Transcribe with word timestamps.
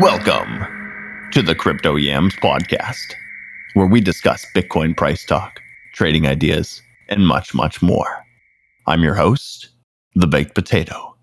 Welcome 0.00 1.28
to 1.32 1.42
the 1.42 1.54
Crypto 1.54 1.94
Yams 1.94 2.34
podcast, 2.36 3.12
where 3.74 3.86
we 3.86 4.00
discuss 4.00 4.46
Bitcoin 4.54 4.96
price 4.96 5.26
talk, 5.26 5.60
trading 5.92 6.26
ideas, 6.26 6.80
and 7.10 7.26
much, 7.26 7.52
much 7.52 7.82
more. 7.82 8.24
I'm 8.86 9.02
your 9.02 9.14
host, 9.14 9.68
The 10.14 10.26
Baked 10.26 10.54
Potato, 10.54 11.14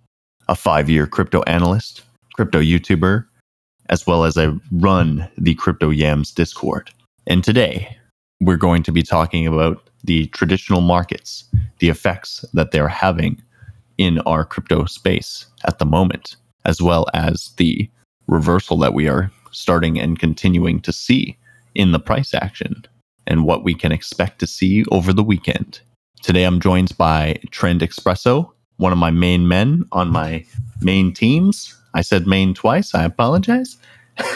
a 0.48 0.54
five 0.54 0.92
year 0.92 1.08
crypto 1.08 1.42
analyst, 1.48 2.04
crypto 2.36 2.62
YouTuber, 2.62 3.26
as 3.90 4.06
well 4.06 4.26
as 4.26 4.38
I 4.38 4.52
run 4.72 5.28
the 5.40 5.56
Crypto 5.56 5.90
Yams 5.90 6.32
Discord. 6.32 6.92
And 7.26 7.44
today, 7.44 7.98
we're 8.42 8.58
going 8.58 8.84
to 8.84 8.92
be 8.92 9.02
talking 9.02 9.48
about 9.48 9.90
the 10.04 10.28
traditional 10.28 10.82
markets, 10.82 11.46
the 11.80 11.90
effects 11.90 12.46
that 12.54 12.70
they're 12.70 12.88
having 12.88 13.42
in 13.98 14.20
our 14.20 14.46
crypto 14.46 14.86
space 14.86 15.48
at 15.66 15.80
the 15.80 15.86
moment, 15.86 16.36
as 16.64 16.80
well 16.80 17.08
as 17.16 17.54
the 17.58 17.90
reversal 18.28 18.78
that 18.78 18.94
we 18.94 19.08
are 19.08 19.32
starting 19.52 20.00
and 20.00 20.20
continuing 20.20 20.80
to 20.82 20.94
see 20.94 21.38
in 21.76 21.92
the 21.92 22.00
price 22.00 22.34
action 22.34 22.84
and 23.26 23.46
what 23.46 23.64
we 23.64 23.74
can 23.74 23.92
expect 23.92 24.40
to 24.40 24.48
see 24.48 24.84
over 24.92 25.14
the 25.14 25.24
weekend. 25.24 25.82
Today 26.22 26.44
I'm 26.44 26.60
joined 26.60 26.96
by 26.98 27.40
Trend 27.52 27.82
Espresso, 27.82 28.52
one 28.78 28.92
of 28.92 28.98
my 28.98 29.12
main 29.12 29.48
men 29.48 29.86
on 29.92 30.10
my 30.10 30.46
main 30.82 31.14
teams. 31.14 31.76
I 31.94 32.02
said 32.02 32.28
main 32.28 32.54
twice. 32.54 32.94
I 32.94 33.04
apologize. 33.04 33.78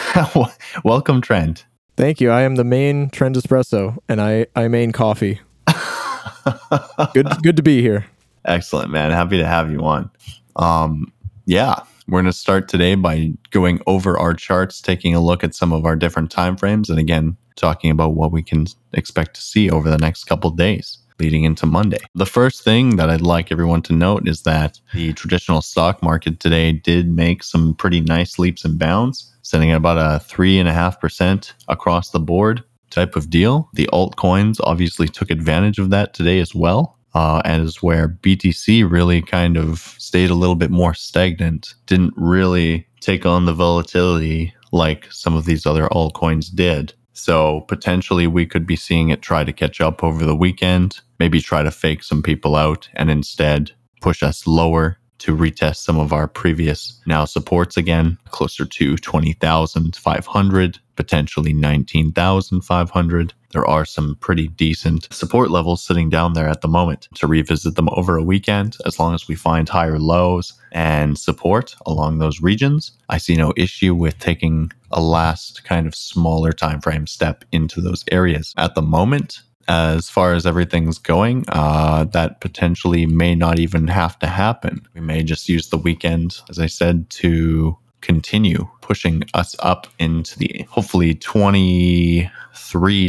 Welcome, 0.84 1.20
Trend. 1.20 1.64
Thank 1.96 2.20
you. 2.20 2.30
I 2.30 2.42
am 2.42 2.56
the 2.56 2.64
main 2.64 3.10
Trend 3.10 3.36
Espresso 3.36 3.98
and 4.08 4.20
I, 4.20 4.46
I 4.56 4.68
main 4.68 4.92
coffee. 4.92 5.40
good 7.14 7.28
good 7.42 7.56
to 7.56 7.62
be 7.62 7.82
here. 7.82 8.06
Excellent, 8.44 8.90
man. 8.90 9.10
Happy 9.10 9.38
to 9.38 9.46
have 9.46 9.70
you 9.70 9.80
on. 9.80 10.10
Um, 10.56 11.12
yeah, 11.44 11.80
we're 12.08 12.20
going 12.20 12.26
to 12.26 12.32
start 12.32 12.68
today 12.68 12.94
by 12.94 13.32
going 13.50 13.80
over 13.86 14.18
our 14.18 14.34
charts, 14.34 14.80
taking 14.80 15.14
a 15.14 15.20
look 15.20 15.44
at 15.44 15.54
some 15.54 15.72
of 15.72 15.84
our 15.84 15.96
different 15.96 16.30
time 16.30 16.56
frames, 16.56 16.90
and 16.90 16.98
again, 16.98 17.36
talking 17.56 17.90
about 17.90 18.14
what 18.14 18.32
we 18.32 18.42
can 18.42 18.66
expect 18.92 19.34
to 19.34 19.42
see 19.42 19.70
over 19.70 19.88
the 19.88 19.98
next 19.98 20.24
couple 20.24 20.50
days 20.50 20.98
leading 21.18 21.44
into 21.44 21.66
Monday. 21.66 21.98
The 22.14 22.26
first 22.26 22.64
thing 22.64 22.96
that 22.96 23.08
I'd 23.08 23.20
like 23.20 23.52
everyone 23.52 23.82
to 23.82 23.92
note 23.92 24.26
is 24.26 24.42
that 24.42 24.80
the 24.92 25.12
traditional 25.12 25.62
stock 25.62 26.02
market 26.02 26.40
today 26.40 26.72
did 26.72 27.08
make 27.08 27.44
some 27.44 27.74
pretty 27.74 28.00
nice 28.00 28.38
leaps 28.38 28.64
and 28.64 28.78
bounds, 28.78 29.32
sitting 29.42 29.70
at 29.70 29.76
about 29.76 29.98
a 29.98 30.24
3.5% 30.24 31.52
across 31.68 32.10
the 32.10 32.18
board 32.18 32.64
type 32.90 33.14
of 33.14 33.30
deal. 33.30 33.68
The 33.74 33.88
altcoins 33.92 34.58
obviously 34.64 35.06
took 35.06 35.30
advantage 35.30 35.78
of 35.78 35.90
that 35.90 36.12
today 36.12 36.40
as 36.40 36.54
well 36.54 36.98
uh, 37.14 37.42
as 37.44 37.82
where 37.82 38.08
BTC 38.08 38.90
really 38.90 39.22
kind 39.22 39.56
of 39.56 39.94
stayed 39.98 40.30
a 40.30 40.34
little 40.34 40.54
bit 40.54 40.70
more 40.70 40.94
stagnant, 40.94 41.74
didn't 41.86 42.14
really 42.16 42.86
take 43.00 43.26
on 43.26 43.46
the 43.46 43.52
volatility 43.52 44.54
like 44.72 45.06
some 45.10 45.36
of 45.36 45.44
these 45.44 45.66
other 45.66 45.88
altcoins 45.88 46.54
did. 46.54 46.94
So 47.12 47.62
potentially 47.62 48.26
we 48.26 48.46
could 48.46 48.66
be 48.66 48.76
seeing 48.76 49.10
it 49.10 49.20
try 49.20 49.44
to 49.44 49.52
catch 49.52 49.80
up 49.80 50.02
over 50.02 50.24
the 50.24 50.36
weekend, 50.36 51.00
maybe 51.18 51.40
try 51.40 51.62
to 51.62 51.70
fake 51.70 52.02
some 52.02 52.22
people 52.22 52.56
out 52.56 52.88
and 52.94 53.10
instead 53.10 53.72
push 54.00 54.22
us 54.22 54.46
lower 54.46 54.98
to 55.18 55.36
retest 55.36 55.76
some 55.76 55.98
of 55.98 56.12
our 56.12 56.26
previous 56.26 57.00
now 57.06 57.24
supports 57.24 57.76
again, 57.76 58.18
closer 58.30 58.64
to 58.64 58.96
20,500, 58.96 60.78
potentially 60.96 61.52
19,500. 61.52 63.34
There 63.52 63.66
are 63.66 63.84
some 63.84 64.16
pretty 64.20 64.48
decent 64.48 65.12
support 65.12 65.50
levels 65.50 65.84
sitting 65.84 66.08
down 66.08 66.32
there 66.32 66.48
at 66.48 66.62
the 66.62 66.68
moment 66.68 67.08
to 67.16 67.26
revisit 67.26 67.74
them 67.74 67.88
over 67.92 68.16
a 68.16 68.22
weekend 68.22 68.76
as 68.86 68.98
long 68.98 69.14
as 69.14 69.28
we 69.28 69.34
find 69.34 69.68
higher 69.68 69.98
lows 69.98 70.54
and 70.72 71.18
support 71.18 71.76
along 71.86 72.18
those 72.18 72.40
regions. 72.40 72.92
I 73.08 73.18
see 73.18 73.36
no 73.36 73.52
issue 73.56 73.94
with 73.94 74.18
taking 74.18 74.72
a 74.90 75.00
last 75.00 75.64
kind 75.64 75.86
of 75.86 75.94
smaller 75.94 76.52
time 76.52 76.80
frame 76.80 77.06
step 77.06 77.44
into 77.52 77.80
those 77.80 78.04
areas. 78.10 78.54
At 78.56 78.74
the 78.74 78.82
moment, 78.82 79.42
as 79.68 80.10
far 80.10 80.34
as 80.34 80.46
everything's 80.46 80.98
going, 80.98 81.44
uh, 81.48 82.04
that 82.04 82.40
potentially 82.40 83.06
may 83.06 83.34
not 83.34 83.58
even 83.58 83.86
have 83.88 84.18
to 84.20 84.26
happen. 84.26 84.86
We 84.94 85.00
may 85.00 85.22
just 85.22 85.48
use 85.48 85.68
the 85.68 85.78
weekend, 85.78 86.40
as 86.50 86.58
I 86.58 86.66
said, 86.66 87.08
to 87.10 87.76
continue 88.02 88.68
pushing 88.80 89.22
us 89.34 89.56
up 89.60 89.86
into 89.98 90.38
the 90.38 90.66
hopefully 90.68 91.14
23 91.14 92.30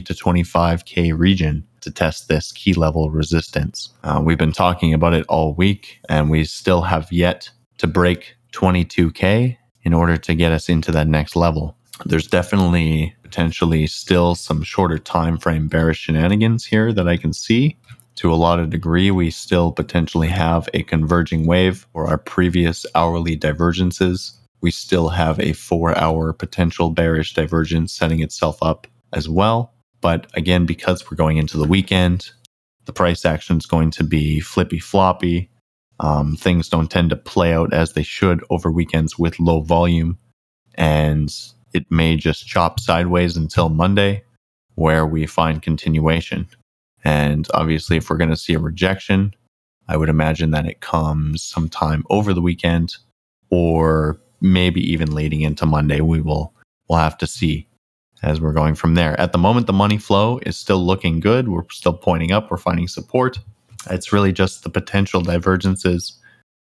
to 0.02 0.14
25K 0.14 1.18
region 1.18 1.68
to 1.82 1.92
test 1.92 2.28
this 2.28 2.52
key 2.52 2.74
level 2.74 3.12
resistance. 3.12 3.90
Uh, 4.04 4.22
we've 4.24 4.38
been 4.38 4.54
talking 4.54 4.94
about 4.94 5.14
it 5.14 5.26
all 5.28 5.54
week, 5.54 6.00
and 6.08 6.30
we 6.30 6.46
still 6.46 6.82
have 6.82 7.12
yet 7.12 7.50
to 7.80 7.88
break 7.88 8.36
22K 8.54 9.58
in 9.84 9.94
order 9.94 10.16
to 10.16 10.34
get 10.34 10.52
us 10.52 10.70
into 10.70 10.92
that 10.92 11.08
next 11.08 11.36
level. 11.36 11.76
There's 12.06 12.28
definitely 12.28 13.16
potentially 13.22 13.88
still 13.88 14.36
some 14.36 14.64
shorter 14.64 14.98
time 14.98 15.38
frame 15.38 15.68
bearish 15.68 16.00
shenanigans 16.00 16.66
here 16.66 16.94
that 16.94 17.08
I 17.08 17.18
can 17.18 17.34
see. 17.34 17.78
To 18.18 18.32
a 18.32 18.36
lot 18.36 18.60
of 18.60 18.70
degree, 18.70 19.10
we 19.10 19.32
still 19.32 19.72
potentially 19.72 20.28
have 20.28 20.70
a 20.74 20.84
converging 20.84 21.48
wave 21.48 21.88
or 21.94 22.08
our 22.08 22.18
previous 22.18 22.86
hourly 22.94 23.36
divergences. 23.36 24.34
We 24.64 24.72
still 24.72 25.10
have 25.10 25.40
a 25.42 25.54
four 25.54 25.96
hour 25.98 26.32
potential 26.32 26.90
bearish 26.90 27.34
divergence 27.34 27.92
setting 27.94 28.22
itself 28.22 28.58
up 28.64 28.88
as 29.12 29.28
well. 29.28 29.74
But 30.00 30.28
again, 30.34 30.66
because 30.66 31.04
we're 31.04 31.18
going 31.18 31.38
into 31.38 31.58
the 31.58 31.68
weekend, 31.68 32.32
the 32.86 32.94
price 32.94 33.26
action 33.26 33.58
is 33.58 33.66
going 33.66 33.92
to 33.92 34.06
be 34.06 34.40
flippy 34.40 34.80
floppy. 34.80 35.50
Um, 36.00 36.38
things 36.38 36.70
don't 36.70 36.90
tend 36.90 37.10
to 37.10 37.18
play 37.18 37.54
out 37.54 37.74
as 37.74 37.94
they 37.94 38.04
should 38.04 38.44
over 38.50 38.72
weekends 38.72 39.20
with 39.20 39.40
low 39.40 39.60
volume. 39.60 40.18
And 40.76 41.34
it 41.74 41.92
may 41.92 42.16
just 42.16 42.48
chop 42.48 42.80
sideways 42.80 43.36
until 43.36 43.68
Monday, 43.68 44.24
where 44.76 45.06
we 45.06 45.26
find 45.26 45.62
continuation. 45.62 46.48
And 47.04 47.48
obviously, 47.54 47.98
if 47.98 48.10
we're 48.10 48.18
going 48.18 48.30
to 48.30 48.38
see 48.38 48.54
a 48.54 48.60
rejection, 48.60 49.34
I 49.90 49.98
would 49.98 50.10
imagine 50.10 50.52
that 50.52 50.66
it 50.66 50.80
comes 50.80 51.44
sometime 51.44 52.04
over 52.10 52.34
the 52.34 52.42
weekend 52.42 52.96
or 53.50 54.20
maybe 54.44 54.82
even 54.92 55.16
leading 55.16 55.42
into 55.42 55.66
Monday. 55.66 56.02
We 56.02 56.22
will 56.22 56.54
we'll 56.88 57.00
have 57.00 57.18
to 57.18 57.28
see 57.28 57.68
as 58.22 58.40
we're 58.40 58.54
going 58.54 58.76
from 58.76 58.96
there. 58.96 59.20
At 59.20 59.32
the 59.32 59.38
moment, 59.38 59.68
the 59.68 59.74
money 59.74 59.98
flow 59.98 60.40
is 60.46 60.58
still 60.58 60.84
looking 60.86 61.20
good. 61.20 61.50
We're 61.50 61.70
still 61.72 61.94
pointing 61.94 62.32
up. 62.32 62.52
We're 62.52 62.58
finding 62.58 62.88
support. 62.88 63.40
It's 63.90 64.14
really 64.14 64.32
just 64.32 64.64
the 64.64 64.70
potential 64.70 65.22
divergences, 65.22 66.18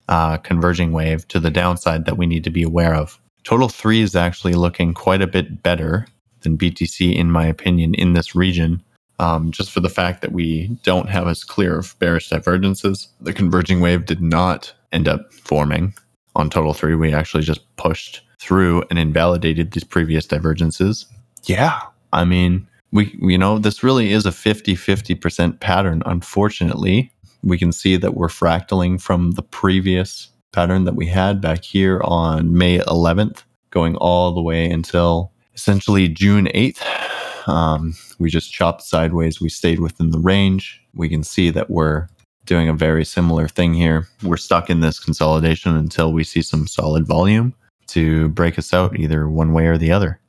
uh, 0.08 0.38
converging 0.38 0.92
wave 0.92 1.28
to 1.30 1.40
the 1.40 1.50
downside 1.50 2.06
that 2.06 2.18
we 2.18 2.28
need 2.28 2.44
to 2.44 2.52
be 2.52 2.62
aware 2.62 2.94
of. 2.94 3.20
Total 3.44 3.68
3 3.68 4.02
is 4.02 4.16
actually 4.16 4.54
looking 4.54 4.94
quite 4.94 5.22
a 5.22 5.28
bit 5.28 5.64
better 5.64 6.06
than 6.42 6.58
BTC, 6.58 7.16
in 7.16 7.32
my 7.32 7.48
opinion, 7.48 7.96
in 7.96 8.14
this 8.14 8.36
region. 8.36 8.84
Um, 9.18 9.52
just 9.52 9.72
for 9.72 9.82
the 9.82 9.90
fact 9.90 10.22
that 10.22 10.32
we 10.32 10.68
don't 10.84 11.10
have 11.10 11.28
as 11.28 11.44
clear 11.44 11.80
of 11.80 11.98
bearish 12.00 12.30
divergences. 12.30 13.10
The 13.20 13.34
converging 13.34 13.82
wave 13.82 14.06
did 14.06 14.22
not 14.22 14.74
end 14.94 15.10
up 15.10 15.34
forming 15.34 15.94
on 16.36 16.50
total 16.50 16.74
3. 16.74 16.96
We 16.96 17.14
actually 17.14 17.44
just 17.44 17.62
pushed 17.76 18.22
through 18.40 18.84
and 18.90 18.98
invalidated 18.98 19.72
these 19.72 19.84
previous 19.84 20.26
divergences. 20.26 21.06
Yeah, 21.46 21.80
I 22.14 22.26
mean, 22.26 22.68
we 22.92 23.18
you 23.22 23.38
know 23.38 23.60
this 23.60 23.84
really 23.84 24.12
is 24.12 24.26
a 24.26 24.32
50-50% 24.32 25.60
pattern 25.60 26.02
unfortunately 26.06 27.12
we 27.44 27.58
can 27.58 27.72
see 27.72 27.96
that 27.98 28.16
we're 28.16 28.28
fractaling 28.28 29.02
from 29.02 29.32
the 29.32 29.42
previous 29.42 30.30
pattern 30.52 30.84
that 30.86 30.96
we 30.96 31.08
had 31.08 31.42
back 31.42 31.64
here 31.64 32.02
on 32.04 32.58
May 32.58 32.80
11th, 32.80 33.44
going 33.72 33.96
all 33.98 34.34
the 34.34 34.42
way 34.42 34.70
until 34.70 35.32
essentially 35.56 36.08
June 36.08 36.48
8th. 36.48 37.48
Um, 37.48 37.96
we 38.20 38.30
just 38.30 38.52
chopped 38.52 38.82
sideways. 38.82 39.40
We 39.40 39.50
stayed 39.50 39.80
within 39.80 40.12
the 40.12 40.20
range. 40.20 40.82
We 40.94 41.10
can 41.10 41.24
see 41.24 41.50
that 41.52 41.70
we're 41.70 42.08
doing 42.46 42.70
a 42.70 42.74
very 42.74 43.06
similar 43.06 43.48
thing 43.48 43.74
here. 43.74 44.08
We're 44.24 44.38
stuck 44.38 44.70
in 44.70 44.80
this 44.80 45.00
consolidation 45.00 45.76
until 45.76 46.14
we 46.14 46.24
see 46.24 46.42
some 46.42 46.68
solid 46.68 47.06
volume 47.06 47.54
to 47.88 48.30
break 48.30 48.58
us 48.58 48.74
out 48.74 49.00
either 49.00 49.30
one 49.30 49.54
way 49.54 49.68
or 49.68 49.78
the 49.78 49.92
other. 49.92 50.20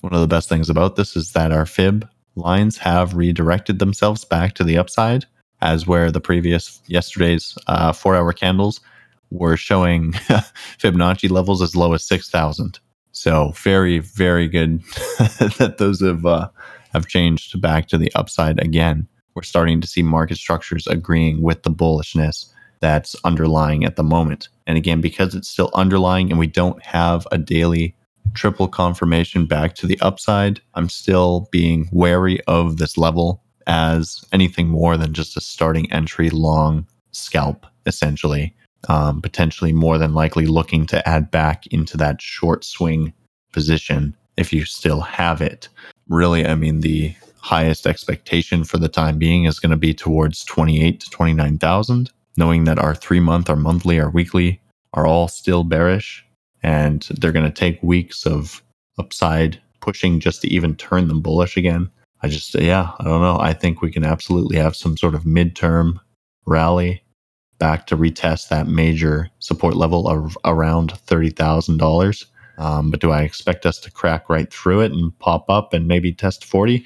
One 0.00 0.14
of 0.14 0.20
the 0.20 0.28
best 0.28 0.48
things 0.48 0.70
about 0.70 0.96
this 0.96 1.16
is 1.16 1.32
that 1.32 1.52
our 1.52 1.66
fib 1.66 2.08
lines 2.36 2.78
have 2.78 3.14
redirected 3.14 3.78
themselves 3.78 4.24
back 4.24 4.54
to 4.54 4.64
the 4.64 4.78
upside, 4.78 5.24
as 5.60 5.86
where 5.86 6.10
the 6.10 6.20
previous 6.20 6.80
yesterday's 6.86 7.58
uh, 7.66 7.92
four 7.92 8.14
hour 8.14 8.32
candles 8.32 8.80
were 9.30 9.56
showing 9.56 10.12
Fibonacci 10.78 11.30
levels 11.30 11.60
as 11.60 11.76
low 11.76 11.92
as 11.92 12.04
6,000. 12.04 12.78
So 13.12 13.52
very, 13.56 13.98
very 13.98 14.48
good 14.48 14.80
that 15.58 15.76
those 15.78 16.00
have 16.00 16.24
uh, 16.24 16.48
have 16.92 17.08
changed 17.08 17.60
back 17.60 17.88
to 17.88 17.98
the 17.98 18.12
upside 18.14 18.60
again. 18.60 19.08
We're 19.38 19.44
starting 19.44 19.80
to 19.80 19.86
see 19.86 20.02
market 20.02 20.36
structures 20.36 20.88
agreeing 20.88 21.42
with 21.42 21.62
the 21.62 21.70
bullishness 21.70 22.52
that's 22.80 23.14
underlying 23.22 23.84
at 23.84 23.94
the 23.94 24.02
moment. 24.02 24.48
And 24.66 24.76
again, 24.76 25.00
because 25.00 25.32
it's 25.36 25.48
still 25.48 25.70
underlying 25.74 26.30
and 26.32 26.40
we 26.40 26.48
don't 26.48 26.82
have 26.82 27.24
a 27.30 27.38
daily 27.38 27.94
triple 28.34 28.66
confirmation 28.66 29.46
back 29.46 29.76
to 29.76 29.86
the 29.86 29.96
upside, 30.00 30.60
I'm 30.74 30.88
still 30.88 31.48
being 31.52 31.88
wary 31.92 32.40
of 32.48 32.78
this 32.78 32.98
level 32.98 33.40
as 33.68 34.24
anything 34.32 34.70
more 34.70 34.96
than 34.96 35.14
just 35.14 35.36
a 35.36 35.40
starting 35.40 35.88
entry 35.92 36.30
long 36.30 36.84
scalp, 37.12 37.64
essentially 37.86 38.56
um, 38.88 39.22
potentially 39.22 39.72
more 39.72 39.98
than 39.98 40.14
likely 40.14 40.46
looking 40.46 40.84
to 40.86 41.08
add 41.08 41.30
back 41.30 41.64
into 41.68 41.96
that 41.96 42.20
short 42.20 42.64
swing 42.64 43.12
position 43.52 44.16
if 44.36 44.52
you 44.52 44.64
still 44.64 45.00
have 45.00 45.40
it. 45.40 45.68
Really, 46.08 46.44
I 46.44 46.56
mean, 46.56 46.80
the 46.80 47.14
highest 47.40 47.86
expectation 47.86 48.64
for 48.64 48.78
the 48.78 48.88
time 48.88 49.18
being 49.18 49.44
is 49.44 49.60
going 49.60 49.70
to 49.70 49.76
be 49.76 49.94
towards 49.94 50.44
28 50.44 51.00
to 51.00 51.10
29,000, 51.10 52.10
knowing 52.36 52.64
that 52.64 52.78
our 52.78 52.94
three 52.94 53.20
month, 53.20 53.48
our 53.48 53.56
monthly, 53.56 54.00
our 54.00 54.10
weekly 54.10 54.60
are 54.94 55.06
all 55.06 55.28
still 55.28 55.64
bearish 55.64 56.24
and 56.62 57.06
they're 57.10 57.32
going 57.32 57.44
to 57.44 57.52
take 57.52 57.82
weeks 57.82 58.26
of 58.26 58.62
upside 58.98 59.60
pushing 59.80 60.20
just 60.20 60.42
to 60.42 60.48
even 60.48 60.74
turn 60.74 61.08
them 61.08 61.20
bullish 61.20 61.56
again. 61.56 61.88
I 62.22 62.28
just, 62.28 62.54
yeah, 62.54 62.90
I 62.98 63.04
don't 63.04 63.20
know. 63.20 63.38
I 63.38 63.52
think 63.52 63.80
we 63.80 63.92
can 63.92 64.04
absolutely 64.04 64.56
have 64.56 64.74
some 64.74 64.96
sort 64.96 65.14
of 65.14 65.22
midterm 65.22 66.00
rally 66.46 67.02
back 67.58 67.86
to 67.86 67.96
retest 67.96 68.48
that 68.48 68.66
major 68.66 69.30
support 69.38 69.76
level 69.76 70.08
of 70.08 70.36
around 70.44 70.92
$30,000. 71.06 72.26
Um, 72.58 72.90
but 72.90 73.00
do 73.00 73.12
I 73.12 73.22
expect 73.22 73.66
us 73.66 73.78
to 73.80 73.90
crack 73.90 74.28
right 74.28 74.52
through 74.52 74.80
it 74.80 74.92
and 74.92 75.16
pop 75.20 75.48
up 75.48 75.72
and 75.72 75.86
maybe 75.86 76.12
test 76.12 76.44
40? 76.44 76.84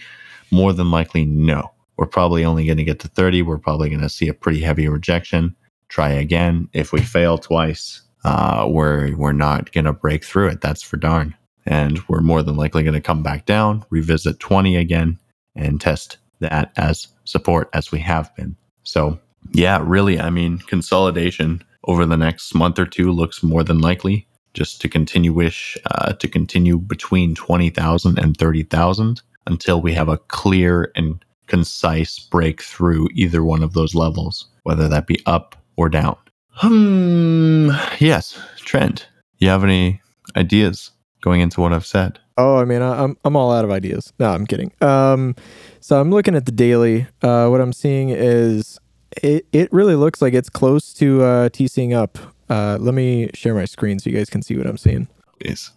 More 0.53 0.73
than 0.73 0.91
likely, 0.91 1.25
no. 1.25 1.73
We're 1.97 2.07
probably 2.07 2.45
only 2.45 2.67
going 2.67 2.79
to 2.79 2.85
get 2.85 3.01
to 3.01 3.09
30. 3.09 3.43
We're 3.43 3.59
probably 3.59 3.89
going 3.89 4.03
to 4.03 4.09
see 4.09 4.29
a 4.29 4.35
pretty 4.35 4.61
heavy 4.61 4.87
rejection. 4.87 5.57
Try 5.89 6.11
again. 6.11 6.69
If 6.73 6.93
we 6.93 7.01
fail 7.01 7.39
twice, 7.39 8.03
uh, 8.25 8.67
we're, 8.69 9.17
we're 9.17 9.33
not 9.33 9.73
going 9.73 9.87
to 9.87 9.93
break 9.93 10.25
through 10.25 10.49
it. 10.49 10.61
That's 10.61 10.83
for 10.83 10.97
darn. 10.97 11.35
And 11.65 12.01
we're 12.09 12.21
more 12.21 12.43
than 12.43 12.57
likely 12.57 12.83
going 12.83 12.95
to 12.95 13.01
come 13.01 13.23
back 13.23 13.47
down, 13.47 13.85
revisit 13.91 14.41
20 14.41 14.77
again, 14.77 15.19
and 15.55 15.81
test 15.81 16.19
that 16.41 16.73
as 16.77 17.09
support 17.25 17.71
as 17.73 17.91
we 17.91 18.01
have 18.01 18.35
been. 18.37 18.57
So, 18.83 19.19
yeah, 19.53 19.81
really, 19.83 20.21
I 20.21 20.31
mean, 20.31 20.59
consolidation 20.59 21.63
over 21.85 22.05
the 22.05 22.17
next 22.17 22.55
month 22.55 22.79
or 22.79 22.87
two 22.87 23.11
looks 23.11 23.43
more 23.43 23.65
than 23.65 23.81
likely 23.81 24.27
just 24.55 24.81
to 24.83 24.89
continue 24.89 25.33
wish 25.33 25.79
uh, 25.87 26.13
to 26.15 26.29
continue 26.29 26.79
between 26.79 27.35
20,000 27.35 28.19
and 28.19 28.37
30,000 28.37 29.23
until 29.47 29.81
we 29.81 29.93
have 29.93 30.09
a 30.09 30.19
clear 30.19 30.93
and 30.97 31.25
concise 31.47 32.19
breakthrough 32.19 33.07
either 33.15 33.45
one 33.45 33.63
of 33.63 33.75
those 33.75 33.95
levels, 33.95 34.47
whether 34.63 34.89
that 34.89 35.07
be 35.07 35.21
up 35.27 35.57
or 35.77 35.89
down. 35.89 36.17
Hmm. 36.51 37.71
Yes, 37.99 38.39
Trend. 38.57 39.07
You 39.39 39.49
have 39.49 39.65
any 39.65 40.01
ideas 40.37 40.91
going 41.21 41.41
into 41.41 41.61
what 41.61 41.73
I've 41.73 41.87
said? 41.87 42.19
Oh, 42.39 42.59
I 42.59 42.65
mean, 42.65 42.83
I, 42.83 43.03
am 43.03 43.17
I'm 43.25 43.37
all 43.37 43.53
out 43.53 43.65
of 43.65 43.71
ideas. 43.71 44.13
No, 44.19 44.31
I'm 44.31 44.47
kidding. 44.47 44.73
Um, 44.81 45.35
so 45.81 46.01
I'm 46.01 46.11
looking 46.11 46.35
at 46.35 46.47
the 46.47 46.53
daily. 46.53 47.07
Uh, 47.23 47.49
what 47.49 47.61
I'm 47.61 47.73
seeing 47.73 48.11
is 48.11 48.79
it 49.23 49.47
it 49.53 49.73
really 49.73 49.95
looks 49.95 50.23
like 50.23 50.35
it's 50.35 50.49
close 50.49 50.93
to 50.95 51.23
uh, 51.23 51.49
TCing 51.51 51.95
up. 51.95 52.19
Uh, 52.49 52.79
let 52.81 52.95
me 52.95 53.31
share 53.35 53.55
my 53.55 53.65
screen 53.65 53.99
so 53.99 54.11
you 54.11 54.17
guys 54.17 54.31
can 54.31 54.43
see 54.43 54.57
what 54.57 54.67
I'm 54.67 54.79
seeing. 54.79 55.09
Please. 55.41 55.71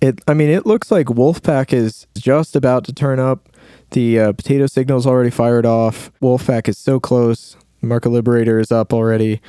It, 0.00 0.20
I 0.28 0.34
mean, 0.34 0.50
it 0.50 0.66
looks 0.66 0.90
like 0.90 1.06
Wolfpack 1.06 1.72
is 1.72 2.06
just 2.16 2.54
about 2.54 2.84
to 2.84 2.92
turn 2.92 3.18
up. 3.18 3.48
The 3.90 4.20
uh, 4.20 4.32
potato 4.32 4.66
signal's 4.66 5.06
already 5.06 5.30
fired 5.30 5.64
off. 5.64 6.10
Wolfpack 6.20 6.68
is 6.68 6.76
so 6.76 7.00
close. 7.00 7.56
Market 7.80 8.10
Liberator 8.10 8.58
is 8.58 8.72
up 8.72 8.92
already. 8.92 9.40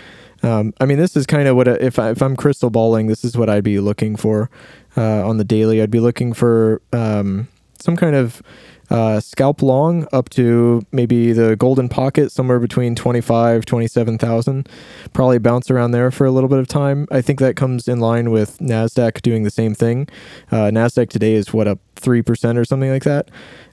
Um, 0.43 0.73
I 0.79 0.85
mean, 0.85 0.99
this 0.99 1.17
is 1.17 1.25
kind 1.25 1.47
of 1.47 1.55
what 1.55 1.67
if 1.67 1.97
I, 1.99 2.11
if 2.11 2.21
I'm 2.21 2.35
crystal 2.35 2.69
balling, 2.69 3.07
this 3.07 3.25
is 3.25 3.35
what 3.35 3.49
I'd 3.49 3.63
be 3.63 3.79
looking 3.79 4.15
for 4.15 4.49
uh, 4.95 5.27
on 5.27 5.37
the 5.37 5.43
daily. 5.43 5.81
I'd 5.81 5.91
be 5.91 5.99
looking 5.99 6.33
for 6.33 6.81
um, 6.93 7.47
some 7.81 7.95
kind 7.95 8.15
of 8.15 8.41
uh, 8.89 9.19
scalp 9.19 9.61
long 9.61 10.07
up 10.13 10.29
to 10.29 10.81
maybe 10.91 11.33
the 11.33 11.55
golden 11.57 11.89
pocket 11.89 12.31
somewhere 12.31 12.59
between 12.59 12.95
25 12.95 13.65
27000 13.65 14.69
probably 15.13 15.37
bounce 15.37 15.69
around 15.69 15.91
there 15.91 16.09
for 16.09 16.25
a 16.25 16.31
little 16.31 16.49
bit 16.49 16.59
of 16.59 16.67
time. 16.67 17.07
I 17.11 17.21
think 17.21 17.39
that 17.39 17.55
comes 17.55 17.87
in 17.87 17.99
line 17.99 18.31
with 18.31 18.59
nasdaq 18.59 19.21
doing 19.21 19.43
the 19.43 19.49
same 19.49 19.73
thing. 19.75 20.07
Uh, 20.51 20.71
nasdaq 20.71 21.09
today 21.09 21.33
is 21.33 21.51
what 21.51 21.67
up 21.67 21.79
3% 21.95 22.57
or 22.57 22.65
something 22.65 22.89
like 22.89 23.03
that? 23.03 23.29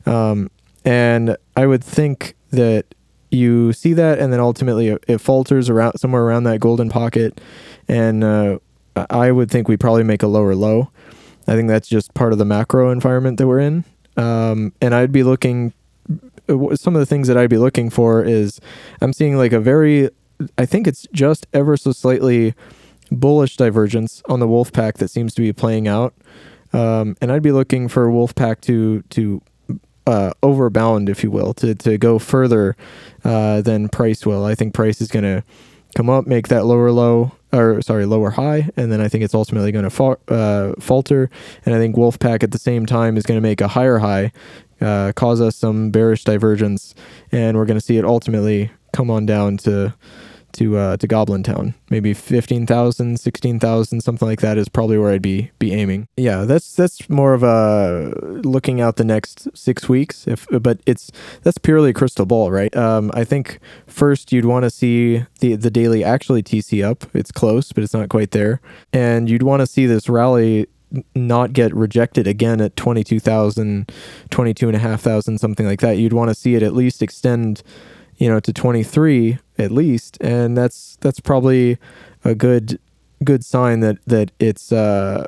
Um, 0.07 0.51
and 0.87 1.37
i 1.57 1.67
would 1.67 1.83
think 1.83 2.35
that 2.51 2.95
you 3.31 3.73
see 3.73 3.95
that 3.95 4.19
and 4.19 4.33
then 4.33 4.41
ultimately 4.41 4.89
it, 5.09 5.19
falters 5.19 5.71
around 5.71 5.97
somewhere 5.99 6.23
around 6.23 6.45
that 6.45 6.61
golden 6.61 6.89
pocket. 6.89 7.41
And 7.87 8.25
uh, 8.25 8.59
i 8.97 9.31
would 9.31 9.51
think 9.51 9.69
we 9.69 9.77
probably 9.77 10.03
make 10.03 10.25
a 10.25 10.29
lower 10.29 10.57
low. 10.57 10.91
I 11.47 11.55
think 11.55 11.69
that's 11.69 11.89
just 11.89 12.15
part 12.15 12.33
of 12.33 12.39
the 12.39 12.45
macro 12.45 12.91
environment 12.91 13.39
that 13.39 13.47
we're 13.47 13.61
in 13.61 13.85
um, 14.17 14.73
and 14.81 14.95
I'd 14.95 15.13
be 15.13 15.23
looking. 15.23 15.73
Some 16.75 16.95
of 16.95 17.01
the 17.01 17.07
things 17.07 17.29
that 17.29 17.39
I'd 17.39 17.49
be 17.49 17.57
looking 17.57 17.89
for 17.89 18.23
is 18.23 18.61
I'm 19.01 19.15
seeing 19.15 19.39
like 19.39 19.53
a 19.53 19.61
very, 19.61 20.11
I 20.59 20.67
think 20.67 20.87
it's 20.87 21.07
just 21.13 21.47
ever 21.55 21.79
so 21.79 21.93
slightly 21.93 22.55
bullish 23.11 23.57
divergence 23.57 24.23
on 24.29 24.41
the 24.41 24.47
Wolfpack 24.47 24.95
that 24.99 25.09
seems 25.09 25.33
to 25.35 25.43
be 25.43 25.53
playing 25.53 25.89
out. 25.89 26.15
Um, 26.75 27.17
and 27.21 27.33
I'd 27.33 27.43
be 27.43 27.53
looking 27.53 27.89
for 27.89 28.09
Wolfpack 28.09 28.61
to 28.63 29.03
to 29.11 29.41
uh, 30.07 30.33
overbound, 30.43 31.09
if 31.09 31.23
you 31.23 31.31
will, 31.31 31.55
to 31.55 31.75
to 31.75 31.97
go 31.99 32.19
further 32.19 32.77
uh, 33.25 33.63
than 33.63 33.89
price 33.89 34.27
will. 34.27 34.45
I 34.45 34.55
think 34.55 34.75
price 34.75 35.01
is 35.01 35.09
going 35.09 35.23
to 35.25 35.45
come 35.95 36.11
up, 36.11 36.27
make 36.27 36.49
that 36.49 36.67
lower 36.67 36.91
low, 36.91 37.33
or 37.55 37.81
sorry, 37.83 38.05
lower 38.05 38.31
high, 38.31 38.69
and 38.77 38.91
then 38.91 39.01
I 39.01 39.09
think 39.09 39.25
it's 39.25 39.35
ultimately 39.35 39.73
going 39.73 39.85
to 39.85 39.91
fa- 39.91 40.19
uh, 40.29 40.75
falter. 40.81 41.31
And 41.65 41.75
I 41.75 41.79
think 41.79 41.97
Wolfpack 41.97 42.43
at 42.43 42.51
the 42.51 42.59
same 42.59 42.85
time 42.87 43.17
is 43.17 43.25
going 43.25 43.39
to 43.39 43.43
make 43.43 43.61
a 43.61 43.69
higher 43.69 43.99
high, 43.99 44.33
uh, 44.81 45.13
cause 45.15 45.41
us 45.41 45.57
some 45.57 45.91
bearish 45.91 46.25
divergence, 46.25 46.95
and 47.33 47.57
we're 47.57 47.67
going 47.67 47.79
to 47.79 47.85
see 47.85 47.97
it 47.97 48.05
ultimately 48.05 48.71
come 48.93 49.11
on 49.11 49.27
down 49.27 49.57
to 49.59 49.95
to 50.55 50.77
uh, 50.77 50.97
to 50.97 51.07
Goblin 51.07 51.43
Town. 51.43 51.75
Maybe 51.91 52.15
15,000, 52.15 53.21
16,000, 53.21 54.01
something 54.01 54.27
like 54.27 54.41
that 54.41 54.59
is 54.59 54.69
probably 54.69 54.99
where 54.99 55.11
I'd 55.11 55.23
be 55.23 55.51
be 55.59 55.73
aiming. 55.73 56.09
Yeah, 56.17 56.45
that's 56.45 56.75
that's 56.75 57.09
more 57.09 57.35
of 57.35 57.43
a 57.43 58.15
looking 58.45 58.81
out 58.81 58.97
the 58.97 59.05
next 59.05 59.49
6 59.57 59.89
weeks 59.89 60.27
if 60.27 60.47
but 60.51 60.81
it's 60.87 61.11
that's 61.43 61.59
purely 61.59 61.91
a 61.91 61.95
crystal 61.95 62.27
ball, 62.27 62.51
right? 62.51 62.75
Um, 62.77 63.11
I 63.15 63.25
think 63.25 63.61
first 63.87 64.33
you'd 64.33 64.45
want 64.45 64.65
to 64.65 64.71
see 64.71 65.25
the 65.41 65.57
the 65.57 65.71
daily 65.71 66.03
actually 66.03 66.43
TC 66.43 66.85
up. 66.85 67.05
It's 67.15 67.33
close, 67.33 67.73
but 67.73 67.85
it's 67.85 67.95
not 67.95 68.09
quite 68.09 68.31
there. 68.31 68.61
And 68.93 69.29
you'd 69.29 69.43
want 69.43 69.61
to 69.61 69.67
see 69.67 69.87
this 69.87 70.09
rally 70.09 70.67
not 71.15 71.53
get 71.53 71.75
rejected 71.75 72.29
again 72.29 72.61
at 72.61 72.77
22,000, 72.77 73.91
22,500, 74.31 75.41
something 75.41 75.67
like 75.67 75.81
that. 75.81 75.99
You'd 75.99 76.13
want 76.13 76.29
to 76.29 76.37
see 76.37 76.55
it 76.55 76.63
at 76.63 76.73
least 76.73 77.03
extend 77.03 77.65
you 78.17 78.29
know, 78.29 78.41
to 78.41 78.53
23 78.53 79.39
at 79.59 79.71
least, 79.71 80.19
and 80.21 80.57
that's 80.57 80.97
that's 81.01 81.21
probably 81.21 81.79
a 82.25 82.35
good 82.35 82.79
good 83.23 83.45
sign 83.45 83.81
that 83.81 83.99
that 84.07 84.33
it's 84.39 84.73
uh 84.73 85.27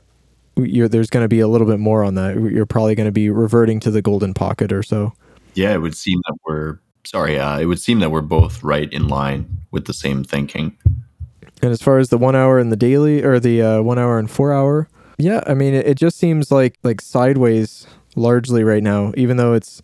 there's 0.56 1.10
going 1.10 1.24
to 1.24 1.28
be 1.28 1.40
a 1.40 1.48
little 1.48 1.66
bit 1.66 1.78
more 1.78 2.02
on 2.02 2.14
that. 2.14 2.36
You're 2.36 2.66
probably 2.66 2.94
going 2.94 3.08
to 3.08 3.12
be 3.12 3.28
reverting 3.28 3.78
to 3.80 3.90
the 3.90 4.00
golden 4.00 4.32
pocket 4.32 4.72
or 4.72 4.82
so. 4.82 5.12
Yeah, 5.54 5.74
it 5.74 5.78
would 5.78 5.96
seem 5.96 6.20
that 6.26 6.36
we're 6.46 6.78
sorry. 7.04 7.38
Uh, 7.38 7.58
it 7.58 7.66
would 7.66 7.80
seem 7.80 8.00
that 8.00 8.10
we're 8.10 8.22
both 8.22 8.62
right 8.62 8.90
in 8.92 9.08
line 9.08 9.46
with 9.70 9.84
the 9.84 9.92
same 9.92 10.24
thinking. 10.24 10.76
And 11.62 11.72
as 11.72 11.82
far 11.82 11.98
as 11.98 12.08
the 12.08 12.18
one 12.18 12.34
hour 12.34 12.58
and 12.58 12.72
the 12.72 12.76
daily, 12.76 13.22
or 13.22 13.38
the 13.38 13.62
uh, 13.62 13.82
one 13.82 13.98
hour 13.98 14.18
and 14.18 14.30
four 14.30 14.52
hour, 14.52 14.88
yeah, 15.18 15.42
I 15.46 15.54
mean, 15.54 15.74
it, 15.74 15.86
it 15.86 15.98
just 15.98 16.18
seems 16.18 16.50
like 16.50 16.78
like 16.82 17.00
sideways 17.00 17.86
largely 18.14 18.64
right 18.64 18.82
now, 18.82 19.12
even 19.16 19.36
though 19.36 19.54
it's 19.54 19.82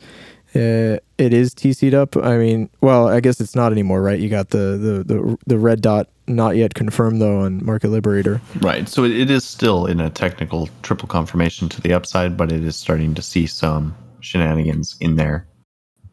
uh, 0.54 0.98
it 1.18 1.32
is 1.32 1.54
TC'd 1.54 1.94
up. 1.94 2.16
I 2.16 2.36
mean, 2.36 2.68
well, 2.80 3.08
I 3.08 3.20
guess 3.20 3.40
it's 3.40 3.54
not 3.54 3.72
anymore, 3.72 4.02
right? 4.02 4.18
You 4.18 4.28
got 4.28 4.50
the 4.50 4.76
the 4.76 5.14
the, 5.14 5.38
the 5.46 5.58
red 5.58 5.80
dot 5.80 6.08
not 6.26 6.56
yet 6.56 6.74
confirmed 6.74 7.20
though 7.20 7.40
on 7.40 7.64
Market 7.64 7.88
Liberator. 7.88 8.40
Right. 8.60 8.88
So 8.88 9.04
it 9.04 9.30
is 9.30 9.44
still 9.44 9.86
in 9.86 10.00
a 10.00 10.10
technical 10.10 10.68
triple 10.82 11.08
confirmation 11.08 11.68
to 11.70 11.80
the 11.80 11.92
upside, 11.92 12.36
but 12.36 12.52
it 12.52 12.62
is 12.62 12.76
starting 12.76 13.14
to 13.14 13.22
see 13.22 13.46
some 13.46 13.94
shenanigans 14.20 14.96
in 15.00 15.16
there. 15.16 15.46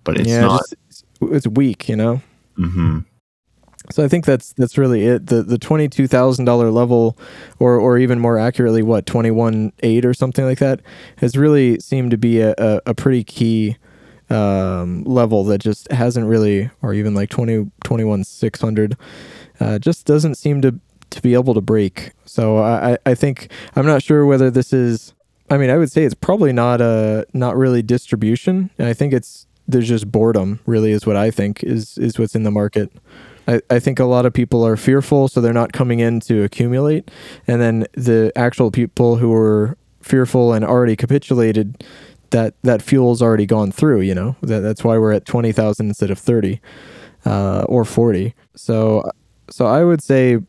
But 0.04 0.20
it's 0.20 0.30
yeah, 0.30 0.42
not. 0.42 0.62
Just, 0.88 1.06
it's 1.22 1.48
weak, 1.48 1.90
you 1.90 1.96
know. 1.96 2.22
Hmm. 2.56 3.00
So 3.92 4.04
I 4.04 4.08
think 4.08 4.26
that's 4.26 4.54
that's 4.54 4.78
really 4.78 5.06
it. 5.06 5.28
The 5.28 5.42
the 5.44 5.58
twenty 5.58 5.90
two 5.90 6.08
thousand 6.08 6.46
dollar 6.46 6.72
level, 6.72 7.18
or 7.60 7.78
or 7.78 7.98
even 7.98 8.20
more 8.20 8.38
accurately, 8.38 8.84
what 8.84 9.06
twenty 9.06 9.32
one 9.32 9.74
eight 9.84 10.06
or 10.06 10.14
something 10.14 10.46
like 10.46 10.60
that, 10.60 10.82
has 11.18 11.36
really 11.36 11.80
seemed 11.80 12.12
to 12.12 12.18
be 12.18 12.40
a, 12.40 12.54
a, 12.58 12.82
a 12.88 12.94
pretty 12.94 13.24
key 13.24 13.78
um, 14.30 15.04
level 15.04 15.44
that 15.46 15.60
just 15.60 15.92
hasn't 15.92 16.28
really, 16.28 16.70
or 16.82 16.94
even 16.94 17.14
like 17.14 17.30
20, 17.30 17.72
21, 17.84 18.24
600, 18.24 18.98
uh, 19.60 19.80
just 19.80 20.06
doesn't 20.06 20.36
seem 20.36 20.62
to, 20.62 20.80
to 21.10 21.22
be 21.22 21.34
able 21.34 21.54
to 21.54 21.62
break. 21.62 22.12
So 22.26 22.60
I, 22.60 22.98
I 23.06 23.16
think, 23.16 23.52
I'm 23.76 23.86
not 23.86 24.04
sure 24.04 24.26
whether 24.26 24.52
this 24.52 24.72
is, 24.72 25.14
I 25.50 25.58
mean, 25.58 25.70
I 25.70 25.78
would 25.78 25.92
say 25.92 26.04
it's 26.04 26.14
probably 26.14 26.54
not 26.54 26.80
a, 26.82 27.26
not 27.34 27.58
really 27.58 27.82
distribution. 27.82 28.70
And 28.78 28.88
I 28.88 28.94
think 28.94 29.14
it's, 29.14 29.48
there's 29.68 29.88
just 29.88 30.12
boredom 30.12 30.60
really 30.66 30.92
is 30.92 31.06
what 31.06 31.16
I 31.16 31.32
think 31.32 31.64
is, 31.64 31.98
is 31.98 32.18
what's 32.18 32.36
in 32.36 32.44
the 32.44 32.52
market. 32.52 32.92
I, 33.48 33.62
I 33.70 33.80
think 33.80 34.00
a 34.00 34.06
lot 34.06 34.28
of 34.28 34.34
people 34.34 34.66
are 34.66 34.78
fearful, 34.78 35.28
so 35.28 35.42
they're 35.42 35.54
not 35.54 35.74
coming 35.74 36.00
in 36.00 36.20
to 36.22 36.44
accumulate. 36.44 37.10
And 37.48 37.60
then 37.60 37.88
the 37.94 38.32
actual 38.36 38.70
people 38.70 39.18
who 39.18 39.34
are 39.34 39.76
fearful 40.02 40.54
and 40.54 40.64
already 40.64 40.96
capitulated 40.96 41.84
that 42.32 42.56
that 42.64 42.82
fuel's 42.82 43.22
already 43.22 43.46
gone 43.46 43.72
through. 43.72 44.02
You 44.02 44.16
know 44.16 44.36
that 44.42 44.60
that's 44.60 44.84
why 44.84 44.98
we're 44.98 45.14
at 45.14 45.26
twenty 45.26 45.52
thousand 45.52 45.88
instead 45.88 46.12
of 46.12 46.20
thirty 46.20 46.62
uh, 47.26 47.64
or 47.64 47.86
forty. 47.86 48.36
So 48.56 49.04
so 49.50 49.66
I 49.66 49.84
would 49.84 50.02
say, 50.04 50.40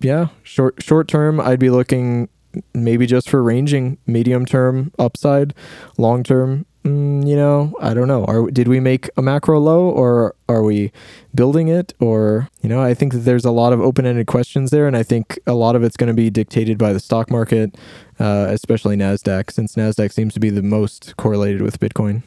yeah, 0.00 0.28
short 0.42 0.82
short 0.82 1.08
term, 1.08 1.40
I'd 1.40 1.60
be 1.60 1.70
looking 1.70 2.28
maybe 2.74 3.06
just 3.06 3.28
for 3.28 3.42
ranging 3.42 3.98
medium 4.06 4.46
term 4.46 4.92
upside, 4.98 5.54
long 5.96 6.22
term 6.22 6.66
mm, 6.84 7.26
you 7.26 7.36
know, 7.36 7.74
I 7.80 7.94
don't 7.94 8.08
know. 8.08 8.24
Are 8.24 8.50
did 8.50 8.68
we 8.68 8.80
make 8.80 9.08
a 9.16 9.22
macro 9.22 9.58
low 9.58 9.88
or 9.88 10.34
are 10.48 10.62
we 10.62 10.92
building 11.34 11.68
it 11.68 11.94
or 12.00 12.48
you 12.62 12.68
know, 12.68 12.80
I 12.82 12.94
think 12.94 13.12
that 13.12 13.20
there's 13.20 13.44
a 13.44 13.50
lot 13.50 13.72
of 13.72 13.80
open-ended 13.80 14.26
questions 14.26 14.70
there 14.70 14.86
and 14.86 14.96
I 14.96 15.02
think 15.02 15.38
a 15.46 15.54
lot 15.54 15.76
of 15.76 15.82
it's 15.82 15.96
going 15.96 16.08
to 16.08 16.14
be 16.14 16.30
dictated 16.30 16.78
by 16.78 16.92
the 16.92 17.00
stock 17.00 17.30
market, 17.30 17.76
uh, 18.18 18.46
especially 18.50 18.96
Nasdaq 18.96 19.50
since 19.50 19.74
Nasdaq 19.74 20.12
seems 20.12 20.34
to 20.34 20.40
be 20.40 20.50
the 20.50 20.62
most 20.62 21.16
correlated 21.16 21.62
with 21.62 21.80
Bitcoin. 21.80 22.22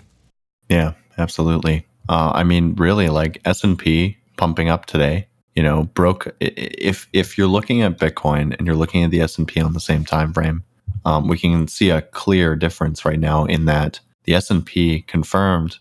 Yeah, 0.69 0.93
absolutely. 1.17 1.85
Uh, 2.09 2.31
I 2.33 2.43
mean, 2.43 2.75
really 2.75 3.09
like 3.09 3.41
S&P 3.45 4.17
pumping 4.37 4.69
up 4.69 4.85
today, 4.85 5.27
you 5.55 5.63
know, 5.63 5.83
broke 5.83 6.33
if 6.39 7.07
if 7.13 7.37
you're 7.37 7.47
looking 7.47 7.81
at 7.81 7.99
Bitcoin 7.99 8.55
and 8.57 8.65
you're 8.65 8.75
looking 8.75 9.03
at 9.03 9.11
the 9.11 9.21
S&P 9.21 9.61
on 9.61 9.73
the 9.73 9.79
same 9.79 10.05
time 10.05 10.33
frame, 10.33 10.63
um, 11.05 11.27
we 11.27 11.37
can 11.37 11.67
see 11.67 11.89
a 11.89 12.01
clear 12.01 12.55
difference 12.55 13.05
right 13.05 13.19
now 13.19 13.45
in 13.45 13.65
that 13.65 13.99
the 14.23 14.33
S&P 14.33 15.01
confirmed 15.03 15.77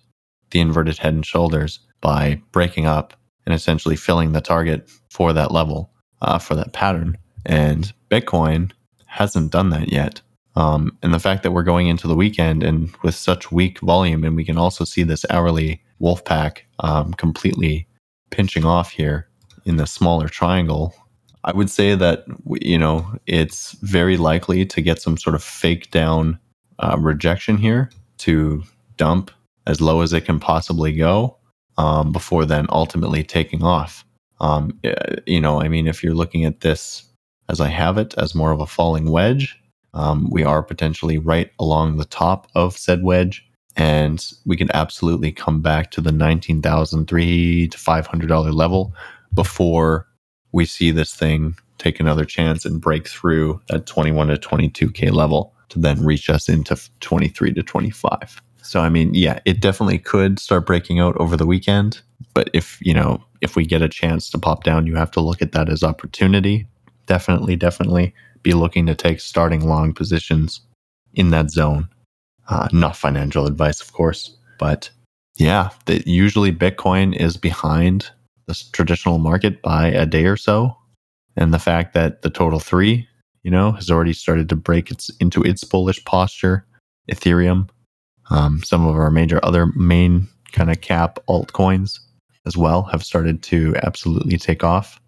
the 0.51 0.61
inverted 0.61 0.99
head 0.99 1.15
and 1.15 1.27
shoulders 1.27 1.81
by 2.01 2.41
breaking 2.53 2.87
up 2.87 3.15
and 3.47 3.55
essentially 3.55 3.97
filling 3.97 4.33
the 4.33 4.41
target 4.41 4.89
for 5.11 5.33
that 5.33 5.53
level, 5.53 5.91
uh, 6.23 6.39
for 6.39 6.55
that 6.55 6.73
pattern. 6.73 7.17
And 7.47 7.93
Bitcoin 8.11 8.73
hasn't 9.07 9.53
done 9.53 9.71
that 9.71 9.93
yet. 9.93 10.21
Um, 10.57 10.97
and 11.03 11.15
the 11.15 11.21
fact 11.21 11.43
that 11.43 11.53
we're 11.53 11.63
going 11.63 11.87
into 11.87 12.09
the 12.09 12.15
weekend 12.15 12.63
and 12.63 12.95
with 13.03 13.15
such 13.15 13.53
weak 13.53 13.81
volume, 13.81 14.25
and 14.25 14.37
we 14.37 14.45
can 14.45 14.59
also 14.59 14.85
see 14.85 15.03
this 15.03 15.25
hourly 15.31 15.83
Wolfpack 16.01 16.59
um, 16.81 17.13
completely 17.15 17.87
pinching 18.31 18.65
off 18.65 18.91
here 18.91 19.29
in 19.65 19.77
the 19.77 19.87
smaller 19.87 20.29
triangle. 20.29 20.95
I 21.45 21.53
would 21.53 21.71
say 21.71 21.95
that 21.95 22.25
you 22.61 22.79
know 22.79 23.07
it's 23.27 23.73
very 23.83 24.17
likely 24.17 24.67
to 24.67 24.83
get 24.83 25.01
some 25.01 25.17
sort 25.17 25.35
of 25.35 25.43
fake 25.43 25.91
down 25.91 26.39
uh, 26.79 26.97
rejection 26.99 27.57
here 27.57 27.91
to 28.21 28.62
dump 28.97 29.31
as 29.67 29.81
low 29.81 30.00
as 30.00 30.12
it 30.12 30.25
can 30.25 30.41
possibly 30.41 30.93
go 30.93 31.37
um, 31.79 32.12
before 32.12 32.45
then 32.45 32.67
ultimately 32.71 33.23
taking 33.23 33.62
off. 33.62 34.05
Um, 34.41 34.79
you 35.27 35.41
know, 35.41 35.61
I 35.61 35.69
mean, 35.69 35.87
if 35.87 36.03
you're 36.03 36.15
looking 36.15 36.45
at 36.45 36.61
this 36.61 37.05
as 37.49 37.61
I 37.61 37.69
have 37.69 37.99
it 37.99 38.15
as 38.17 38.35
more 38.35 38.53
of 38.53 38.61
a 38.61 38.67
falling 38.67 39.11
wedge, 39.11 39.59
um, 39.93 40.31
we 40.31 40.45
are 40.45 40.62
potentially 40.62 41.19
right 41.19 41.50
along 41.59 41.97
the 41.97 42.05
top 42.05 42.49
of 42.55 42.77
said 42.77 43.03
wedge, 43.03 43.45
and 43.77 44.25
we 44.47 44.57
can 44.57 44.71
absolutely 44.73 45.33
come 45.33 45.62
back 45.62 45.91
to 45.91 46.00
the 46.00 46.12
nineteen 46.12 46.62
thousand 46.62 47.07
three 47.07 47.69
to 47.69 47.79
five 47.79 48.07
hundred 48.07 48.29
dollar 48.29 48.53
level 48.53 48.95
before 49.35 50.07
we 50.53 50.65
see 50.65 50.91
this 50.91 51.15
thing 51.15 51.55
take 51.79 51.99
another 51.99 52.25
chance 52.25 52.65
and 52.65 52.81
break 52.81 53.09
through 53.09 53.61
that 53.69 53.87
twenty 53.87 54.12
one 54.12 54.29
to 54.29 54.39
twenty 54.39 54.69
two 54.69 54.91
k 54.91 55.11
level 55.11 55.55
to 55.71 55.79
then 55.79 56.05
reach 56.05 56.29
us 56.29 56.49
into 56.49 56.79
23 57.00 57.55
to 57.55 57.62
25. 57.62 58.43
So, 58.62 58.81
I 58.81 58.89
mean, 58.89 59.15
yeah, 59.15 59.41
it 59.45 59.61
definitely 59.61 59.99
could 59.99 60.39
start 60.39 60.67
breaking 60.67 61.00
out 61.00 61.17
over 61.17 61.37
the 61.37 61.47
weekend. 61.47 62.00
But 62.35 62.50
if, 62.53 62.79
you 62.81 62.95
know, 62.95 63.25
if 63.41 63.57
we 63.57 63.65
get 63.65 63.83
a 63.83 63.89
chance 63.89 64.31
to 64.31 64.39
pop 64.39 64.65
down, 64.65 64.87
you 64.87 64.97
have 64.97 65.11
to 65.12 65.21
look 65.21 65.41
at 65.41 65.53
that 65.53 65.69
as 65.69 65.83
opportunity. 65.83 66.69
Definitely, 67.07 67.57
definitely 67.57 68.15
be 68.43 68.53
looking 68.53 68.87
to 68.87 68.95
take 68.95 69.21
starting 69.21 69.67
long 69.67 69.93
positions 69.93 70.61
in 71.15 71.31
that 71.31 71.50
zone. 71.50 71.89
Uh, 72.49 72.69
not 72.73 72.97
financial 72.97 73.47
advice, 73.47 73.81
of 73.81 73.93
course, 73.93 74.37
but 74.59 74.91
yeah, 75.37 75.71
that 75.87 76.07
usually 76.07 76.53
Bitcoin 76.53 77.17
is 77.17 77.37
behind 77.37 78.11
the 78.47 78.62
traditional 78.73 79.19
market 79.19 79.62
by 79.62 79.89
a 79.89 80.05
day 80.05 80.27
or 80.27 80.37
so. 80.37 80.77
And 81.37 81.55
the 81.55 81.59
fact 81.59 81.95
that 81.95 82.23
the 82.23 82.31
total 82.31 82.59
three 82.59 83.09
you 83.43 83.51
know, 83.51 83.73
has 83.73 83.91
already 83.91 84.13
started 84.13 84.49
to 84.49 84.57
break 84.57 84.91
its 84.91 85.11
into 85.21 85.43
its 85.43 85.65
bullish 85.65 86.05
posture. 86.05 86.67
Ethereum, 87.11 87.69
um, 88.31 88.63
some 88.63 88.87
of 88.87 88.95
our 88.95 89.11
major 89.11 89.41
other 89.43 89.67
main 89.75 90.29
kind 90.53 90.71
of 90.71 90.81
cap 90.81 91.19
altcoins 91.29 91.99
as 92.47 92.57
well 92.57 92.83
have 92.85 93.05
started 93.05 93.43
to 93.43 93.75
absolutely 93.83 94.39
take 94.39 94.65
off. 94.65 95.01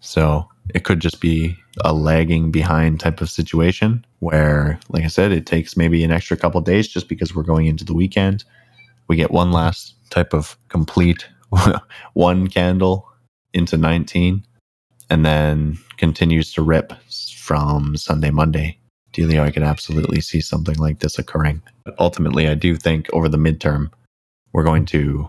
So 0.00 0.48
it 0.74 0.84
could 0.84 1.00
just 1.00 1.20
be 1.20 1.56
a 1.84 1.92
lagging 1.92 2.50
behind 2.50 3.00
type 3.00 3.20
of 3.20 3.30
situation 3.30 4.04
where, 4.20 4.78
like 4.88 5.04
I 5.04 5.08
said, 5.08 5.32
it 5.32 5.46
takes 5.46 5.76
maybe 5.76 6.02
an 6.04 6.10
extra 6.10 6.36
couple 6.36 6.60
days 6.60 6.88
just 6.88 7.08
because 7.08 7.34
we're 7.34 7.42
going 7.42 7.66
into 7.66 7.84
the 7.84 7.94
weekend. 7.94 8.44
We 9.08 9.16
get 9.16 9.30
one 9.30 9.52
last 9.52 9.94
type 10.10 10.32
of 10.32 10.56
complete 10.68 11.28
one 12.14 12.48
candle 12.48 13.08
into 13.52 13.76
19 13.76 14.44
and 15.10 15.26
then 15.26 15.76
continues 15.96 16.52
to 16.54 16.62
rip 16.62 16.92
from 17.36 17.96
Sunday, 17.96 18.30
Monday. 18.30 18.78
Delio, 19.12 19.42
I 19.42 19.50
could 19.50 19.64
absolutely 19.64 20.20
see 20.20 20.40
something 20.40 20.76
like 20.76 21.00
this 21.00 21.18
occurring. 21.18 21.60
But 21.84 21.96
ultimately, 21.98 22.48
I 22.48 22.54
do 22.54 22.76
think 22.76 23.12
over 23.12 23.28
the 23.28 23.36
midterm, 23.36 23.90
we're 24.52 24.64
going 24.64 24.86
to 24.86 25.28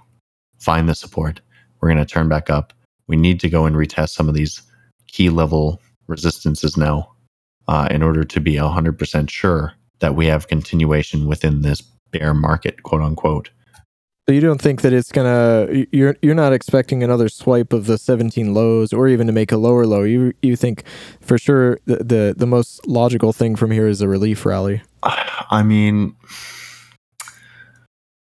find 0.60 0.88
the 0.88 0.94
support. 0.94 1.42
We're 1.80 1.90
going 1.90 2.06
to 2.06 2.06
turn 2.06 2.30
back 2.30 2.50
up. 2.50 2.74
We 3.08 3.18
need 3.18 3.40
to 3.40 3.50
go 3.50 3.66
and 3.66 3.76
retest 3.76 4.10
some 4.10 4.30
of 4.30 4.36
these 4.36 4.62
key 5.08 5.30
level 5.30 5.82
resistances 6.08 6.78
now 6.78 7.12
uh, 7.68 7.88
in 7.90 8.04
order 8.04 8.24
to 8.24 8.40
be 8.40 8.54
100% 8.54 9.30
sure 9.30 9.74
that 10.00 10.16
we 10.16 10.28
have 10.28 10.48
continuation 10.48 11.26
within 11.26 11.62
this 11.62 11.82
bear 12.12 12.34
market, 12.34 12.84
quote 12.84 13.02
unquote. 13.02 13.50
So 14.32 14.36
you 14.36 14.40
don't 14.40 14.62
think 14.62 14.80
that 14.84 14.94
it's 14.94 15.12
gonna 15.12 15.86
you're 15.92 16.16
you're 16.22 16.34
not 16.34 16.54
expecting 16.54 17.04
another 17.04 17.28
swipe 17.28 17.74
of 17.74 17.86
the 17.86 17.98
17 17.98 18.54
lows 18.54 18.94
or 18.94 19.10
even 19.10 19.28
to 19.28 19.34
make 19.34 19.52
a 19.52 19.58
lower 19.58 19.86
low. 19.86 20.04
You 20.04 20.32
you 20.42 20.56
think 20.56 20.86
for 21.20 21.38
sure 21.38 21.80
the 21.84 21.98
the, 21.98 22.36
the 22.38 22.46
most 22.48 22.88
logical 22.88 23.34
thing 23.34 23.58
from 23.58 23.72
here 23.72 23.90
is 23.90 24.00
a 24.00 24.08
relief 24.08 24.46
rally. 24.46 24.84
I 25.04 25.64
mean 25.64 26.16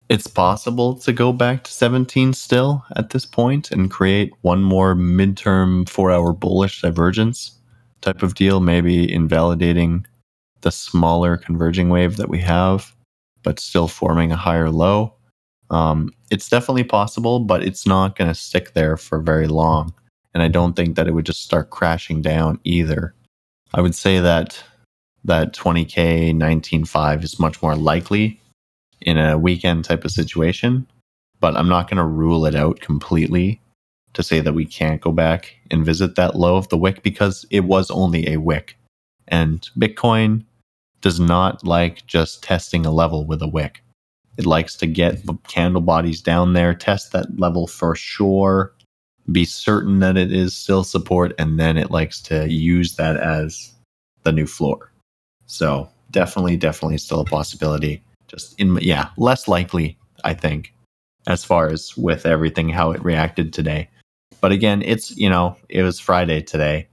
it's 0.08 0.26
possible 0.26 0.94
to 1.00 1.12
go 1.12 1.30
back 1.30 1.64
to 1.64 1.70
17 1.70 2.32
still 2.32 2.86
at 2.96 3.10
this 3.10 3.26
point 3.26 3.70
and 3.70 3.90
create 3.90 4.32
one 4.40 4.62
more 4.62 4.94
midterm 4.94 5.84
4-hour 5.84 6.32
bullish 6.32 6.80
divergence 6.80 7.50
type 8.00 8.22
of 8.22 8.34
deal, 8.34 8.60
maybe 8.60 9.12
invalidating 9.12 10.06
the 10.62 10.72
smaller 10.72 11.36
converging 11.36 11.90
wave 11.90 12.16
that 12.16 12.30
we 12.30 12.38
have 12.38 12.94
but 13.42 13.60
still 13.60 13.88
forming 13.88 14.32
a 14.32 14.36
higher 14.36 14.70
low 14.70 15.12
um, 15.70 16.12
it's 16.30 16.48
definitely 16.48 16.84
possible, 16.84 17.40
but 17.40 17.62
it's 17.62 17.86
not 17.86 18.16
going 18.16 18.28
to 18.28 18.34
stick 18.34 18.72
there 18.74 18.96
for 18.96 19.20
very 19.20 19.46
long. 19.46 19.92
And 20.34 20.42
I 20.42 20.48
don't 20.48 20.74
think 20.74 20.96
that 20.96 21.08
it 21.08 21.14
would 21.14 21.26
just 21.26 21.42
start 21.42 21.70
crashing 21.70 22.22
down 22.22 22.60
either. 22.64 23.14
I 23.74 23.80
would 23.80 23.94
say 23.94 24.20
that 24.20 24.62
that 25.24 25.52
20k 25.52 26.34
19.5 26.34 27.22
is 27.22 27.38
much 27.38 27.60
more 27.62 27.76
likely 27.76 28.40
in 29.00 29.18
a 29.18 29.38
weekend 29.38 29.84
type 29.84 30.04
of 30.04 30.10
situation, 30.10 30.86
but 31.40 31.56
I'm 31.56 31.68
not 31.68 31.88
going 31.88 31.98
to 31.98 32.04
rule 32.04 32.46
it 32.46 32.54
out 32.54 32.80
completely 32.80 33.60
to 34.14 34.22
say 34.22 34.40
that 34.40 34.54
we 34.54 34.64
can't 34.64 35.00
go 35.00 35.12
back 35.12 35.54
and 35.70 35.84
visit 35.84 36.16
that 36.16 36.34
low 36.34 36.56
of 36.56 36.68
the 36.68 36.78
wick 36.78 37.02
because 37.02 37.44
it 37.50 37.60
was 37.60 37.90
only 37.90 38.28
a 38.28 38.38
wick. 38.38 38.76
And 39.28 39.68
Bitcoin 39.78 40.44
does 41.00 41.20
not 41.20 41.64
like 41.64 42.06
just 42.06 42.42
testing 42.42 42.86
a 42.86 42.90
level 42.90 43.24
with 43.26 43.42
a 43.42 43.48
wick. 43.48 43.82
It 44.38 44.46
likes 44.46 44.76
to 44.76 44.86
get 44.86 45.20
candle 45.48 45.82
bodies 45.82 46.22
down 46.22 46.52
there, 46.52 46.72
test 46.72 47.10
that 47.12 47.38
level 47.40 47.66
for 47.66 47.96
sure, 47.96 48.72
be 49.32 49.44
certain 49.44 49.98
that 49.98 50.16
it 50.16 50.32
is 50.32 50.56
still 50.56 50.84
support, 50.84 51.34
and 51.38 51.58
then 51.58 51.76
it 51.76 51.90
likes 51.90 52.20
to 52.22 52.48
use 52.48 52.94
that 52.96 53.16
as 53.16 53.72
the 54.22 54.32
new 54.32 54.46
floor. 54.46 54.92
So 55.46 55.88
definitely, 56.12 56.56
definitely 56.56 56.98
still 56.98 57.20
a 57.20 57.24
possibility. 57.24 58.02
Just 58.28 58.58
in 58.60 58.76
yeah, 58.80 59.10
less 59.16 59.48
likely, 59.48 59.98
I 60.22 60.34
think, 60.34 60.72
as 61.26 61.44
far 61.44 61.66
as 61.66 61.96
with 61.96 62.24
everything 62.24 62.68
how 62.68 62.92
it 62.92 63.02
reacted 63.02 63.52
today. 63.52 63.90
But 64.40 64.52
again, 64.52 64.82
it's 64.82 65.16
you 65.16 65.28
know, 65.28 65.56
it 65.68 65.82
was 65.82 65.98
Friday 65.98 66.42
today, 66.42 66.86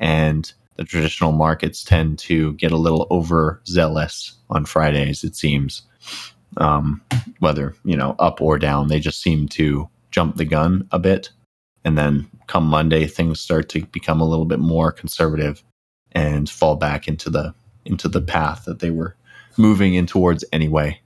and 0.00 0.50
the 0.76 0.84
traditional 0.84 1.32
markets 1.32 1.84
tend 1.84 2.18
to 2.20 2.54
get 2.54 2.72
a 2.72 2.76
little 2.76 3.06
overzealous 3.10 4.34
on 4.48 4.64
Fridays, 4.64 5.24
it 5.24 5.36
seems 5.36 5.82
um, 6.58 7.02
whether 7.40 7.74
you 7.84 7.96
know 7.96 8.14
up 8.18 8.40
or 8.40 8.58
down. 8.58 8.88
They 8.88 9.00
just 9.00 9.22
seem 9.22 9.48
to 9.48 9.88
jump 10.10 10.36
the 10.36 10.44
gun 10.44 10.88
a 10.92 10.98
bit, 10.98 11.30
and 11.84 11.96
then 11.96 12.26
come 12.46 12.64
Monday, 12.64 13.06
things 13.06 13.40
start 13.40 13.68
to 13.70 13.84
become 13.86 14.20
a 14.20 14.28
little 14.28 14.44
bit 14.44 14.58
more 14.58 14.92
conservative 14.92 15.62
and 16.12 16.48
fall 16.48 16.76
back 16.76 17.08
into 17.08 17.30
the 17.30 17.54
into 17.84 18.08
the 18.08 18.22
path 18.22 18.64
that 18.64 18.80
they 18.80 18.90
were 18.90 19.16
moving 19.56 19.94
in 19.94 20.06
towards 20.06 20.44
anyway. 20.52 21.00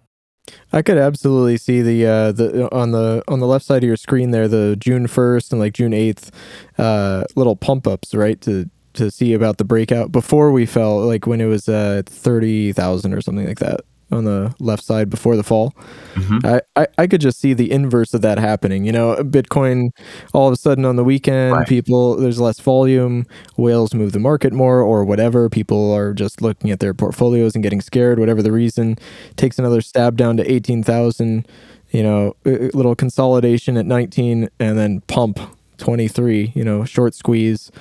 I 0.72 0.82
could 0.82 0.98
absolutely 0.98 1.58
see 1.58 1.82
the 1.82 2.06
uh, 2.06 2.32
the 2.32 2.74
on 2.74 2.92
the 2.92 3.22
on 3.28 3.40
the 3.40 3.46
left 3.46 3.64
side 3.64 3.82
of 3.82 3.86
your 3.86 3.96
screen 3.96 4.30
there, 4.30 4.48
the 4.48 4.76
June 4.78 5.06
first 5.06 5.52
and 5.52 5.60
like 5.60 5.74
June 5.74 5.92
eighth, 5.92 6.30
uh, 6.78 7.24
little 7.36 7.56
pump 7.56 7.86
ups, 7.86 8.14
right? 8.14 8.40
To 8.42 8.68
to 8.94 9.10
see 9.10 9.32
about 9.32 9.58
the 9.58 9.64
breakout 9.64 10.10
before 10.10 10.50
we 10.50 10.66
fell, 10.66 11.06
like 11.06 11.26
when 11.26 11.40
it 11.40 11.46
was 11.46 11.68
uh 11.68 12.02
thirty 12.06 12.72
thousand 12.72 13.14
or 13.14 13.20
something 13.20 13.46
like 13.46 13.60
that 13.60 13.80
on 14.12 14.24
the 14.24 14.54
left 14.58 14.84
side 14.84 15.08
before 15.10 15.36
the 15.36 15.42
fall. 15.42 15.74
Mhm. 16.14 16.44
I, 16.44 16.60
I, 16.80 16.86
I 16.98 17.06
could 17.06 17.20
just 17.20 17.38
see 17.40 17.52
the 17.54 17.70
inverse 17.70 18.12
of 18.14 18.22
that 18.22 18.38
happening. 18.38 18.84
You 18.84 18.92
know, 18.92 19.16
Bitcoin 19.16 19.90
all 20.32 20.46
of 20.48 20.52
a 20.52 20.56
sudden 20.56 20.84
on 20.84 20.96
the 20.96 21.04
weekend, 21.04 21.52
Right. 21.52 21.68
people 21.68 22.16
there's 22.16 22.40
less 22.40 22.58
volume, 22.60 23.26
whales 23.56 23.94
move 23.94 24.12
the 24.12 24.18
market 24.18 24.52
more 24.52 24.80
or 24.80 25.04
whatever. 25.04 25.48
People 25.48 25.92
are 25.92 26.12
just 26.12 26.42
looking 26.42 26.70
at 26.70 26.80
their 26.80 26.94
portfolios 26.94 27.54
and 27.54 27.62
getting 27.62 27.80
scared, 27.80 28.18
whatever 28.18 28.42
the 28.42 28.52
reason. 28.52 28.96
Takes 29.36 29.58
another 29.58 29.80
stab 29.80 30.16
down 30.16 30.36
to 30.38 30.50
eighteen 30.50 30.82
thousand. 30.82 31.46
You 31.90 32.04
know, 32.04 32.36
little 32.44 32.94
consolidation 32.94 33.76
at 33.76 33.84
nineteen, 33.84 34.48
and 34.60 34.78
then 34.78 35.00
pump 35.08 35.40
twenty 35.76 36.06
three. 36.06 36.52
You 36.54 36.62
know, 36.64 36.84
short 36.84 37.14
squeeze. 37.14 37.72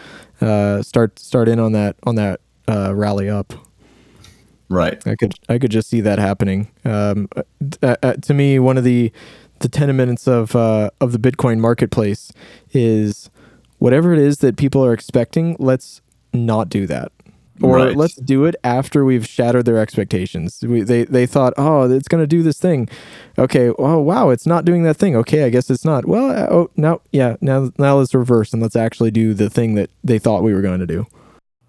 Uh, 0.41 0.81
start 0.81 1.19
start 1.19 1.47
in 1.47 1.59
on 1.59 1.73
that 1.73 1.95
on 2.03 2.15
that 2.15 2.39
uh, 2.67 2.93
rally 2.95 3.29
up. 3.29 3.53
Right. 4.69 5.05
I 5.07 5.15
could 5.15 5.33
I 5.49 5.57
could 5.57 5.71
just 5.71 5.89
see 5.89 6.01
that 6.01 6.19
happening. 6.19 6.69
Um, 6.85 7.27
uh, 7.81 7.95
uh, 8.03 8.13
to 8.13 8.33
me, 8.33 8.59
one 8.59 8.77
of 8.77 8.83
the 8.83 9.11
the 9.59 9.69
tenements 9.69 10.27
of 10.27 10.55
uh, 10.55 10.91
of 11.01 11.11
the 11.11 11.17
Bitcoin 11.17 11.59
marketplace 11.59 12.31
is 12.71 13.29
whatever 13.79 14.13
it 14.13 14.19
is 14.19 14.37
that 14.37 14.57
people 14.57 14.85
are 14.85 14.93
expecting. 14.93 15.55
Let's 15.59 16.01
not 16.33 16.69
do 16.69 16.85
that, 16.85 17.11
or 17.63 17.77
Right. 17.77 17.95
let's 17.97 18.13
do 18.15 18.45
it 18.45 18.55
after 18.63 19.03
we've 19.03 19.25
shattered 19.25 19.65
their 19.65 19.79
expectations. 19.79 20.59
We, 20.65 20.81
they 20.83 21.03
they 21.05 21.25
thought, 21.25 21.53
oh, 21.57 21.89
it's 21.89 22.07
going 22.07 22.21
to 22.23 22.27
do 22.27 22.43
this 22.43 22.59
thing. 22.59 22.87
Okay, 23.39 23.71
oh 23.79 23.97
wow, 23.99 24.29
it's 24.29 24.45
not 24.45 24.65
doing 24.65 24.83
that 24.83 24.97
thing. 24.97 25.15
Okay, 25.15 25.45
I 25.45 25.49
guess 25.49 25.71
it's 25.71 25.83
not. 25.83 26.05
Well, 26.05 26.29
uh, 26.29 26.47
oh 26.51 26.69
no, 26.77 27.01
yeah, 27.11 27.37
now 27.41 27.71
now 27.79 27.97
let's 27.97 28.13
reverse 28.13 28.53
and 28.53 28.61
let's 28.61 28.75
actually 28.75 29.09
do 29.09 29.33
the 29.33 29.49
thing 29.49 29.73
that 29.75 29.89
they 30.03 30.19
thought 30.19 30.43
we 30.43 30.53
were 30.53 30.61
going 30.61 30.79
to 30.79 30.87
do. 30.87 31.07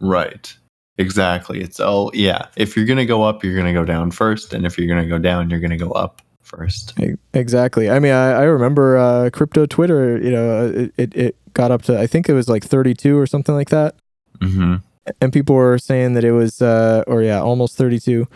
Right. 0.00 0.54
Exactly. 0.98 1.60
It's 1.60 1.80
all 1.80 2.10
yeah. 2.14 2.46
If 2.56 2.76
you're 2.76 2.84
gonna 2.86 3.06
go 3.06 3.22
up, 3.22 3.42
you're 3.42 3.56
gonna 3.56 3.72
go 3.72 3.84
down 3.84 4.10
first, 4.10 4.52
and 4.52 4.66
if 4.66 4.76
you're 4.78 4.88
gonna 4.88 5.08
go 5.08 5.18
down, 5.18 5.48
you're 5.50 5.60
gonna 5.60 5.78
go 5.78 5.90
up 5.92 6.20
first. 6.42 6.94
Exactly. 7.32 7.88
I 7.90 7.98
mean, 8.00 8.12
I, 8.12 8.32
I 8.32 8.42
remember 8.42 8.98
uh, 8.98 9.30
crypto 9.32 9.66
Twitter. 9.66 10.18
You 10.18 10.30
know, 10.30 10.66
it, 10.66 10.92
it 10.96 11.16
it 11.16 11.36
got 11.54 11.70
up 11.70 11.82
to 11.82 11.98
I 11.98 12.06
think 12.06 12.28
it 12.28 12.34
was 12.34 12.48
like 12.48 12.64
32 12.64 13.16
or 13.18 13.26
something 13.26 13.54
like 13.54 13.70
that, 13.70 13.94
Mm-hmm. 14.40 14.76
and 15.20 15.32
people 15.32 15.54
were 15.54 15.78
saying 15.78 16.14
that 16.14 16.24
it 16.24 16.32
was, 16.32 16.60
uh, 16.62 17.02
or 17.06 17.22
yeah, 17.22 17.40
almost 17.40 17.76
32. 17.76 18.26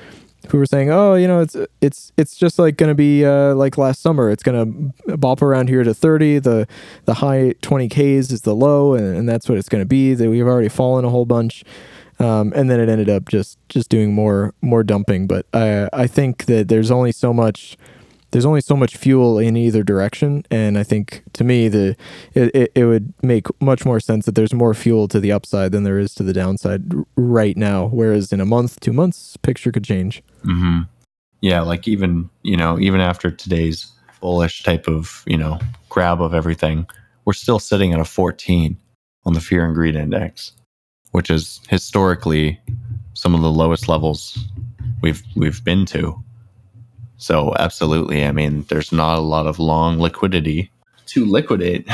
Who 0.50 0.58
were 0.58 0.66
saying, 0.66 0.90
oh, 0.90 1.14
you 1.14 1.26
know, 1.26 1.40
it's 1.40 1.56
it's 1.80 2.12
it's 2.18 2.36
just 2.36 2.58
like 2.58 2.76
going 2.76 2.90
to 2.90 2.94
be 2.94 3.24
uh, 3.24 3.54
like 3.54 3.78
last 3.78 4.02
summer. 4.02 4.28
It's 4.28 4.42
going 4.42 4.92
to 5.06 5.16
bop 5.16 5.40
around 5.40 5.70
here 5.70 5.82
to 5.82 5.94
30. 5.94 6.38
The 6.40 6.68
the 7.06 7.14
high 7.14 7.54
20ks 7.62 8.30
is 8.30 8.42
the 8.42 8.54
low, 8.54 8.92
and, 8.92 9.16
and 9.16 9.26
that's 9.28 9.48
what 9.48 9.56
it's 9.56 9.70
going 9.70 9.80
to 9.80 9.86
be. 9.86 10.12
That 10.12 10.28
we've 10.28 10.46
already 10.46 10.68
fallen 10.68 11.06
a 11.06 11.08
whole 11.08 11.24
bunch. 11.24 11.64
Um, 12.24 12.52
and 12.56 12.70
then 12.70 12.80
it 12.80 12.88
ended 12.88 13.10
up 13.10 13.28
just 13.28 13.58
just 13.68 13.90
doing 13.90 14.14
more 14.14 14.54
more 14.62 14.82
dumping. 14.82 15.26
But 15.26 15.46
I 15.52 15.88
I 15.92 16.06
think 16.06 16.46
that 16.46 16.68
there's 16.68 16.90
only 16.90 17.12
so 17.12 17.32
much 17.32 17.76
there's 18.30 18.46
only 18.46 18.62
so 18.62 18.76
much 18.76 18.96
fuel 18.96 19.38
in 19.38 19.56
either 19.56 19.82
direction, 19.82 20.44
and 20.50 20.78
I 20.78 20.82
think 20.82 21.22
to 21.34 21.44
me 21.44 21.68
the 21.68 21.96
it, 22.32 22.54
it, 22.54 22.72
it 22.74 22.84
would 22.86 23.12
make 23.22 23.46
much 23.60 23.84
more 23.84 24.00
sense 24.00 24.26
that 24.26 24.34
there's 24.34 24.54
more 24.54 24.74
fuel 24.74 25.06
to 25.08 25.20
the 25.20 25.32
upside 25.32 25.72
than 25.72 25.84
there 25.84 25.98
is 25.98 26.14
to 26.14 26.22
the 26.22 26.32
downside 26.32 26.82
right 27.16 27.56
now. 27.56 27.86
Whereas 27.88 28.32
in 28.32 28.40
a 28.40 28.46
month, 28.46 28.80
two 28.80 28.92
months, 28.92 29.36
picture 29.36 29.70
could 29.70 29.84
change. 29.84 30.22
Mm-hmm. 30.44 30.82
Yeah, 31.42 31.60
like 31.60 31.86
even 31.86 32.30
you 32.42 32.56
know 32.56 32.78
even 32.80 33.00
after 33.00 33.30
today's 33.30 33.92
bullish 34.20 34.62
type 34.62 34.88
of 34.88 35.22
you 35.26 35.36
know 35.36 35.60
grab 35.90 36.22
of 36.22 36.32
everything, 36.32 36.86
we're 37.26 37.34
still 37.34 37.58
sitting 37.58 37.92
at 37.92 38.00
a 38.00 38.04
14 38.04 38.76
on 39.26 39.32
the 39.34 39.40
fear 39.40 39.64
and 39.64 39.74
greed 39.74 39.94
index, 39.94 40.52
which 41.14 41.30
is 41.30 41.60
historically 41.68 42.60
some 43.12 43.36
of 43.36 43.40
the 43.40 43.50
lowest 43.50 43.88
levels 43.88 44.36
we've 45.00 45.22
we've 45.36 45.62
been 45.62 45.86
to. 45.86 46.20
So 47.18 47.54
absolutely, 47.56 48.24
I 48.24 48.32
mean, 48.32 48.64
there's 48.68 48.90
not 48.90 49.18
a 49.18 49.20
lot 49.20 49.46
of 49.46 49.60
long 49.60 50.00
liquidity 50.00 50.72
to 51.06 51.24
liquidate 51.24 51.88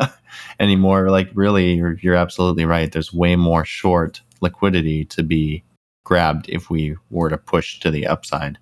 anymore. 0.60 1.10
Like 1.10 1.30
really, 1.34 1.72
you're, 1.72 1.94
you're 1.94 2.14
absolutely 2.14 2.64
right. 2.64 2.92
There's 2.92 3.12
way 3.12 3.34
more 3.34 3.64
short 3.64 4.20
liquidity 4.40 5.04
to 5.06 5.24
be 5.24 5.64
grabbed 6.04 6.48
if 6.48 6.70
we 6.70 6.96
were 7.10 7.28
to 7.28 7.38
push 7.38 7.80
to 7.80 7.90
the 7.90 8.06
upside. 8.06 8.56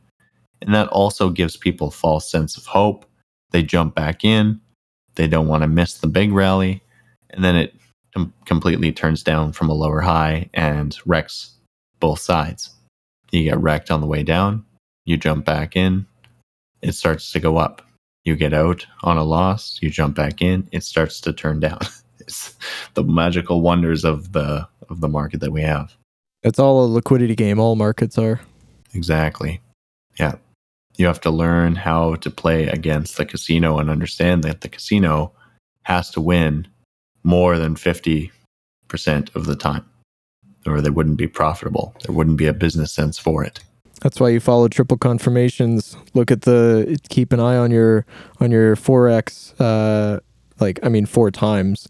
And 0.62 0.74
that 0.74 0.88
also 0.88 1.28
gives 1.28 1.58
people 1.58 1.90
false 1.90 2.30
sense 2.30 2.56
of 2.56 2.64
hope. 2.64 3.04
They 3.50 3.62
jump 3.62 3.94
back 3.94 4.24
in. 4.24 4.58
They 5.16 5.28
don't 5.28 5.48
want 5.48 5.64
to 5.64 5.68
miss 5.68 5.98
the 5.98 6.08
big 6.08 6.32
rally. 6.32 6.82
And 7.28 7.44
then 7.44 7.56
it 7.56 7.77
com- 8.14 8.32
completely 8.44 8.92
turns 8.92 9.22
down 9.22 9.52
from 9.52 9.68
a 9.68 9.74
lower 9.74 10.00
high 10.00 10.48
and 10.54 10.96
wrecks 11.06 11.52
both 12.00 12.20
sides. 12.20 12.70
You 13.30 13.42
get 13.42 13.60
wrecked 13.60 13.90
on 13.90 14.00
the 14.00 14.06
way 14.06 14.22
down. 14.22 14.64
You 15.04 15.16
jump 15.16 15.44
back 15.44 15.76
in. 15.76 16.06
It 16.82 16.92
starts 16.92 17.32
to 17.32 17.40
go 17.40 17.56
up. 17.56 17.82
You 18.24 18.36
get 18.36 18.52
out 18.52 18.86
on 19.02 19.16
a 19.16 19.24
loss. 19.24 19.78
You 19.80 19.90
jump 19.90 20.16
back 20.16 20.42
in. 20.42 20.68
It 20.72 20.84
starts 20.84 21.20
to 21.22 21.32
turn 21.32 21.60
down. 21.60 21.80
it's 22.20 22.54
the 22.94 23.02
magical 23.02 23.60
wonders 23.62 24.04
of 24.04 24.32
the 24.32 24.68
of 24.88 25.00
the 25.00 25.08
market 25.08 25.40
that 25.40 25.52
we 25.52 25.62
have. 25.62 25.96
It's 26.42 26.58
all 26.58 26.84
a 26.84 26.86
liquidity 26.86 27.34
game. 27.34 27.58
All 27.58 27.76
markets 27.76 28.16
are. 28.18 28.40
Exactly. 28.94 29.60
Yeah. 30.18 30.36
You 30.96 31.06
have 31.06 31.20
to 31.22 31.30
learn 31.30 31.74
how 31.74 32.16
to 32.16 32.30
play 32.30 32.66
against 32.66 33.16
the 33.16 33.26
casino 33.26 33.78
and 33.78 33.90
understand 33.90 34.44
that 34.44 34.62
the 34.62 34.68
casino 34.68 35.32
has 35.82 36.10
to 36.10 36.20
win 36.20 36.66
more 37.28 37.58
than 37.58 37.74
50% 37.74 38.30
of 39.36 39.44
the 39.44 39.54
time, 39.54 39.84
or 40.66 40.80
they 40.80 40.88
wouldn't 40.88 41.18
be 41.18 41.26
profitable. 41.26 41.94
There 42.06 42.14
wouldn't 42.16 42.38
be 42.38 42.46
a 42.46 42.54
business 42.54 42.90
sense 42.90 43.18
for 43.18 43.44
it. 43.44 43.60
That's 44.00 44.18
why 44.18 44.30
you 44.30 44.40
follow 44.40 44.68
triple 44.68 44.96
confirmations. 44.96 45.94
Look 46.14 46.30
at 46.30 46.42
the 46.42 46.98
keep 47.10 47.32
an 47.32 47.40
eye 47.40 47.56
on 47.58 47.70
your 47.70 48.06
on 48.40 48.50
your 48.50 48.76
forex, 48.76 49.52
uh, 49.60 50.20
like 50.58 50.80
I 50.82 50.88
mean 50.88 51.04
four 51.04 51.30
times 51.30 51.86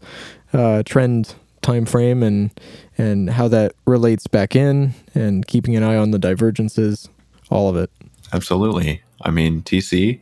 uh, 0.51 0.83
trend 0.83 1.35
time 1.61 1.85
frame 1.85 2.21
and 2.21 2.51
and 2.97 3.29
how 3.29 3.47
that 3.47 3.73
relates 3.85 4.27
back 4.27 4.57
in, 4.57 4.93
and 5.15 5.47
keeping 5.47 5.75
an 5.77 5.83
eye 5.83 5.95
on 5.95 6.11
the 6.11 6.19
divergences, 6.19 7.07
all 7.49 7.69
of 7.69 7.77
it. 7.77 7.89
Absolutely. 8.33 9.03
I 9.21 9.31
mean, 9.31 9.61
TC, 9.61 10.19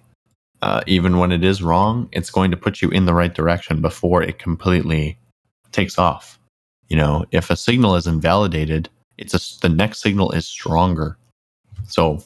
uh, 0.61 0.81
even 0.87 1.19
when 1.19 1.31
it 1.31 1.43
is 1.43 1.61
wrong, 1.61 2.09
it's 2.11 2.29
going 2.29 2.51
to 2.51 2.57
put 2.57 2.81
you 2.81 2.89
in 2.89 3.05
the 3.05 3.13
right 3.13 3.33
direction 3.33 3.81
before 3.81 4.23
it 4.23 4.39
completely 4.39 5.17
takes 5.71 5.97
off. 5.97 6.39
You 6.89 6.97
know, 6.97 7.25
if 7.31 7.49
a 7.49 7.55
signal 7.55 7.95
is 7.95 8.07
invalidated, 8.07 8.89
it's 9.17 9.33
a, 9.33 9.59
the 9.61 9.73
next 9.73 10.01
signal 10.01 10.31
is 10.31 10.47
stronger. 10.47 11.17
So, 11.87 12.23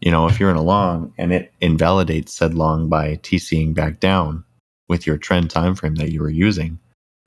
you 0.00 0.10
know, 0.10 0.26
if 0.26 0.38
you're 0.38 0.50
in 0.50 0.56
a 0.56 0.62
long 0.62 1.12
and 1.18 1.32
it 1.32 1.52
invalidates 1.60 2.34
said 2.34 2.54
long 2.54 2.88
by 2.88 3.16
TCing 3.16 3.74
back 3.74 4.00
down 4.00 4.44
with 4.88 5.06
your 5.06 5.16
trend 5.16 5.50
time 5.50 5.74
frame 5.74 5.94
that 5.96 6.12
you 6.12 6.20
were 6.20 6.30
using, 6.30 6.78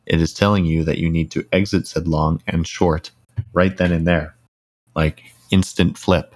it 0.05 0.21
is 0.21 0.33
telling 0.33 0.65
you 0.65 0.83
that 0.83 0.99
you 0.99 1.09
need 1.09 1.31
to 1.31 1.47
exit 1.51 1.87
said 1.87 2.07
long 2.07 2.41
and 2.47 2.67
short 2.67 3.11
right 3.53 3.75
then 3.77 3.91
and 3.91 4.05
there, 4.05 4.35
like 4.95 5.23
instant 5.49 5.97
flip. 5.97 6.34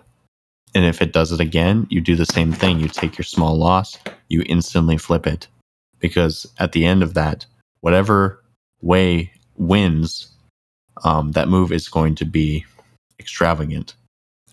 And 0.76 0.86
if 0.86 1.02
it 1.02 1.14
does 1.14 1.32
it 1.32 1.40
again, 1.40 1.88
you 1.90 2.02
do 2.02 2.16
the 2.16 2.26
same 2.26 2.54
thing. 2.54 2.80
You 2.80 2.88
take 2.88 3.18
your 3.18 3.26
small 3.26 3.58
loss, 3.58 3.98
you 4.28 4.44
instantly 4.48 4.98
flip 4.98 5.26
it. 5.26 5.48
Because 6.00 6.46
at 6.60 6.72
the 6.72 6.86
end 6.86 7.04
of 7.04 7.14
that, 7.16 7.46
whatever 7.82 8.44
way 8.82 9.32
wins, 9.58 10.32
um, 11.04 11.32
that 11.32 11.48
move 11.48 11.72
is 11.72 11.90
going 11.90 12.16
to 12.16 12.26
be 12.26 12.66
extravagant 13.20 13.96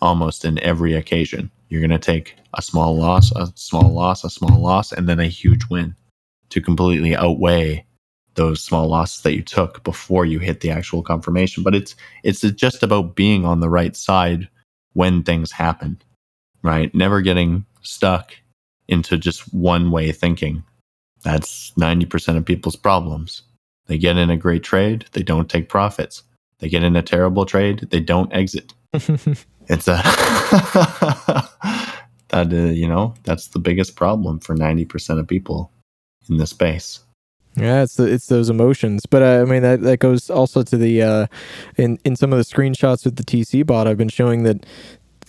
almost 0.01 0.45
in 0.45 0.59
every 0.61 0.95
occasion. 0.95 1.51
You're 1.69 1.81
going 1.81 1.91
to 1.91 1.99
take 1.99 2.37
a 2.55 2.63
small 2.63 2.97
loss, 2.97 3.33
a 3.33 3.53
small 3.55 3.93
loss, 3.93 4.25
a 4.25 4.31
small 4.31 4.61
loss, 4.61 4.93
and 4.93 5.09
then 5.09 5.21
a 5.21 5.27
huge 5.27 5.65
win 5.71 5.95
to 6.51 6.61
completely 6.61 7.15
outweigh 7.17 7.85
those 8.35 8.63
small 8.63 8.89
losses 8.89 9.23
that 9.23 9.35
you 9.35 9.43
took 9.43 9.83
before 9.83 10.25
you 10.25 10.39
hit 10.39 10.61
the 10.61 10.71
actual 10.71 11.03
confirmation. 11.03 11.63
But 11.63 11.75
it's 11.75 11.97
it's 12.23 12.41
just 12.41 12.83
about 12.83 13.17
being 13.17 13.45
on 13.45 13.61
the 13.61 13.71
right 13.71 13.97
side 13.97 14.49
when 14.93 15.23
things 15.23 15.51
happen, 15.53 16.01
right? 16.67 16.95
Never 16.95 17.23
getting 17.23 17.65
stuck 17.83 18.35
into 18.89 19.17
just 19.17 19.55
one 19.55 19.91
way 19.91 20.13
thinking. 20.13 20.65
That's 21.23 21.73
90% 21.79 22.37
of 22.37 22.45
people's 22.45 22.77
problems. 22.77 23.43
They 23.87 23.99
get 23.99 24.17
in 24.17 24.31
a 24.31 24.37
great 24.37 24.65
trade, 24.65 25.07
they 25.13 25.23
don't 25.23 25.49
take 25.49 25.69
profits. 25.69 26.23
They 26.59 26.69
get 26.69 26.83
in 26.83 26.97
a 26.97 27.03
terrible 27.03 27.47
trade, 27.47 27.89
they 27.91 28.01
don't 28.01 28.33
exit. 28.33 28.75
It's 29.69 29.89
a 29.89 29.97
that 32.29 32.53
uh, 32.53 32.57
you 32.57 32.87
know 32.87 33.15
that's 33.25 33.49
the 33.49 33.59
biggest 33.59 33.97
problem 33.97 34.39
for 34.39 34.55
90% 34.55 35.19
of 35.19 35.27
people 35.27 35.73
in 36.29 36.37
the 36.37 36.47
space. 36.47 37.01
Yeah, 37.57 37.83
it's 37.83 37.97
the, 37.97 38.05
it's 38.05 38.27
those 38.27 38.51
emotions, 38.51 39.07
but 39.07 39.23
uh, 39.23 39.43
I 39.43 39.45
mean 39.45 39.63
that 39.63 39.81
that 39.83 39.99
goes 39.99 40.31
also 40.31 40.63
to 40.63 40.77
the 40.77 41.03
uh, 41.03 41.27
in 41.77 41.99
in 42.05 42.15
some 42.15 42.33
of 42.33 42.39
the 42.39 42.45
screenshots 42.45 43.05
with 43.05 43.17
the 43.17 43.25
TC 43.25 43.67
bot. 43.67 43.89
I've 43.89 43.97
been 43.97 44.09
showing 44.09 44.45
that 44.45 44.65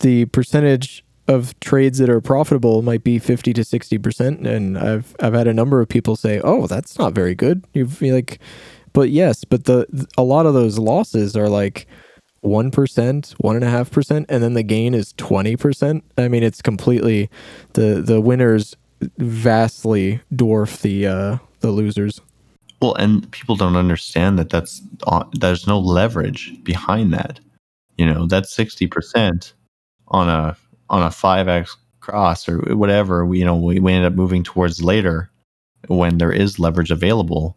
the 0.00 0.26
percentage 0.26 1.04
of 1.28 1.58
trades 1.60 1.98
that 1.98 2.08
are 2.08 2.20
profitable 2.20 2.82
might 2.82 3.04
be 3.04 3.18
fifty 3.18 3.52
to 3.52 3.62
sixty 3.62 3.98
percent, 3.98 4.46
and 4.46 4.78
I've 4.78 5.14
I've 5.20 5.34
had 5.34 5.46
a 5.46 5.54
number 5.54 5.80
of 5.80 5.88
people 5.88 6.16
say, 6.16 6.40
"Oh, 6.42 6.66
that's 6.66 6.98
not 6.98 7.12
very 7.12 7.34
good." 7.34 7.64
You've 7.74 8.00
like, 8.00 8.40
but 8.92 9.10
yes, 9.10 9.44
but 9.44 9.64
the 9.64 9.86
a 10.16 10.22
lot 10.22 10.46
of 10.46 10.54
those 10.54 10.78
losses 10.78 11.36
are 11.36 11.48
like 11.48 11.86
one 12.40 12.70
percent, 12.70 13.34
one 13.38 13.62
and 13.62 14.42
then 14.42 14.54
the 14.54 14.62
gain 14.62 14.94
is 14.94 15.12
twenty 15.16 15.56
percent. 15.56 16.02
I 16.16 16.28
mean, 16.28 16.42
it's 16.42 16.62
completely 16.62 17.28
the 17.74 18.00
the 18.00 18.20
winners 18.20 18.74
vastly 19.18 20.20
dwarf 20.34 20.80
the 20.80 21.06
uh, 21.06 21.38
the 21.60 21.70
losers. 21.70 22.20
Well, 22.80 22.94
and 22.94 23.30
people 23.32 23.56
don't 23.56 23.76
understand 23.76 24.38
that 24.38 24.50
that's 24.50 24.80
uh, 25.06 25.24
there's 25.34 25.66
no 25.66 25.78
leverage 25.78 26.52
behind 26.64 27.12
that. 27.12 27.40
You 27.98 28.06
know, 28.06 28.26
that's 28.26 28.54
sixty 28.54 28.86
percent 28.86 29.52
on 30.08 30.28
a 30.28 30.56
on 30.90 31.02
a 31.02 31.10
five 31.10 31.48
x 31.48 31.76
cross 32.00 32.48
or 32.48 32.58
whatever. 32.76 33.26
We, 33.26 33.38
you 33.38 33.44
know, 33.44 33.56
we, 33.56 33.80
we 33.80 33.92
end 33.92 34.04
up 34.04 34.14
moving 34.14 34.42
towards 34.42 34.82
later 34.82 35.30
when 35.88 36.18
there 36.18 36.32
is 36.32 36.58
leverage 36.58 36.90
available. 36.90 37.56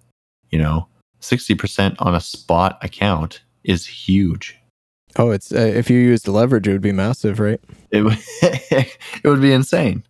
You 0.50 0.60
know, 0.60 0.88
sixty 1.20 1.56
percent 1.56 1.96
on 2.00 2.16
a 2.16 2.22
spot 2.22 2.78
account 2.82 3.42
is 3.64 3.86
huge. 3.86 4.58
Oh, 5.18 5.32
it's 5.32 5.52
uh, 5.52 5.58
if 5.58 5.90
you 5.90 6.00
use 6.00 6.24
the 6.24 6.32
leverage, 6.32 6.68
it 6.68 6.72
would 6.72 6.82
be 6.82 6.92
massive, 6.92 7.40
right? 7.40 7.62
It 7.92 8.02
would 8.02 8.18
it 8.42 9.24
would 9.24 9.42
be 9.42 9.52
insane. 9.52 10.04